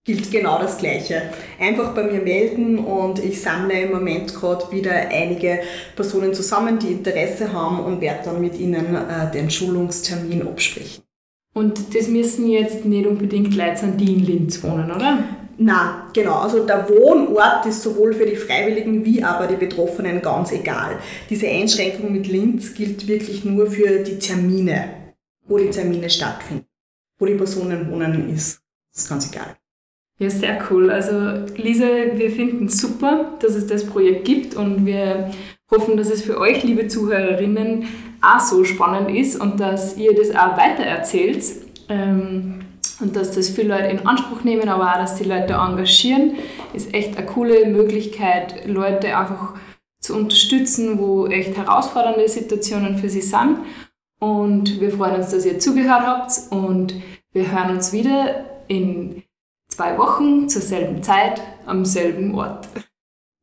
Gilt 0.06 0.30
genau 0.32 0.60
das 0.60 0.78
Gleiche. 0.78 1.34
Einfach 1.60 1.96
bei 1.96 2.04
mir 2.04 2.22
melden 2.22 2.78
und 2.78 3.18
ich 3.18 3.42
sammle 3.42 3.82
im 3.82 3.92
Moment 3.92 4.36
gerade 4.36 4.72
wieder 4.72 4.94
einige 4.94 5.62
Personen 5.96 6.32
zusammen, 6.36 6.78
die 6.78 6.92
Interesse 6.92 7.52
haben 7.52 7.80
und 7.80 8.02
werde 8.02 8.26
dann 8.26 8.40
mit 8.40 8.60
ihnen 8.60 8.94
äh, 8.96 9.32
den 9.34 9.50
Schulungstermin 9.50 10.44
absprechen. 10.48 11.04
Und 11.56 11.96
das 11.96 12.08
müssen 12.08 12.50
jetzt 12.50 12.86
nicht 12.86 13.08
unbedingt 13.08 13.56
Leute 13.56 13.78
sein, 13.78 13.98
die 13.98 14.14
in 14.14 14.26
Linz 14.26 14.62
wohnen, 14.64 14.92
oder? 14.92 15.24
Na, 15.58 16.08
genau. 16.14 16.36
Also 16.36 16.66
der 16.66 16.90
Wohnort 16.90 17.66
ist 17.66 17.82
sowohl 17.82 18.14
für 18.14 18.26
die 18.26 18.36
Freiwilligen 18.36 19.06
wie 19.06 19.24
aber 19.24 19.48
die 19.48 19.56
Betroffenen 19.56 20.22
ganz 20.22 20.52
egal. 20.52 21.00
Diese 21.30 21.48
Einschränkung 21.48 22.12
mit 22.12 22.28
Linz 22.28 22.74
gilt 22.74 23.08
wirklich 23.08 23.46
nur 23.46 23.68
für 23.68 24.00
die 24.00 24.20
Termine, 24.20 25.16
wo 25.48 25.58
die 25.58 25.70
Termine 25.70 26.10
stattfinden. 26.10 26.66
Wo 27.18 27.26
die 27.26 27.36
Personen 27.36 27.90
wohnen, 27.90 28.30
ist, 28.34 28.60
ist 28.94 29.08
ganz 29.08 29.32
egal. 29.32 29.56
Ja, 30.18 30.30
sehr 30.30 30.60
cool. 30.70 30.90
Also 30.90 31.46
Lisa, 31.56 31.86
wir 32.14 32.32
finden 32.32 32.68
super, 32.68 33.38
dass 33.40 33.56
es 33.56 33.68
das 33.68 33.86
Projekt 33.86 34.26
gibt 34.26 34.56
und 34.56 34.86
wir 34.86 35.32
hoffen, 35.72 35.98
dass 35.98 36.10
es 36.10 36.22
für 36.22 36.40
euch, 36.40 36.64
liebe 36.64 36.88
Zuhörerinnen, 36.88 37.86
auch 38.22 38.40
so 38.40 38.64
spannend 38.64 39.16
ist 39.16 39.40
und 39.40 39.60
dass 39.60 39.98
ihr 39.98 40.16
das 40.16 40.32
auch 40.32 40.58
weitererzählt. 40.58 41.44
Ähm, 41.90 42.65
und 43.00 43.16
dass 43.16 43.32
das 43.32 43.50
viele 43.50 43.70
Leute 43.70 43.88
in 43.88 44.06
Anspruch 44.06 44.44
nehmen, 44.44 44.70
aber 44.70 44.92
auch, 44.92 44.98
dass 44.98 45.16
die 45.16 45.26
Leute 45.26 45.54
engagieren, 45.54 46.36
ist 46.74 46.94
echt 46.94 47.18
eine 47.18 47.26
coole 47.26 47.66
Möglichkeit, 47.68 48.68
Leute 48.68 49.18
einfach 49.18 49.54
zu 50.00 50.16
unterstützen, 50.16 51.00
wo 51.00 51.28
echt 51.28 51.58
herausfordernde 51.58 52.28
Situationen 52.30 52.98
für 52.98 53.10
sie 53.10 53.22
sind. 53.22 53.60
Und 54.20 54.80
wir 54.80 54.92
freuen 54.92 55.16
uns, 55.16 55.32
dass 55.32 55.46
ihr 55.46 55.60
zugehört 55.60 56.06
habt 56.06 56.32
und 56.52 56.94
wir 57.32 57.52
hören 57.52 57.76
uns 57.76 57.92
wieder 57.92 58.46
in 58.68 59.24
zwei 59.68 59.98
Wochen 59.98 60.48
zur 60.48 60.62
selben 60.62 61.04
Zeit 61.04 61.42
am 61.66 61.84
selben 61.84 62.34
Ort. 62.36 62.68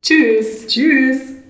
Tschüss. 0.03 0.67
Tschüss. 0.67 1.41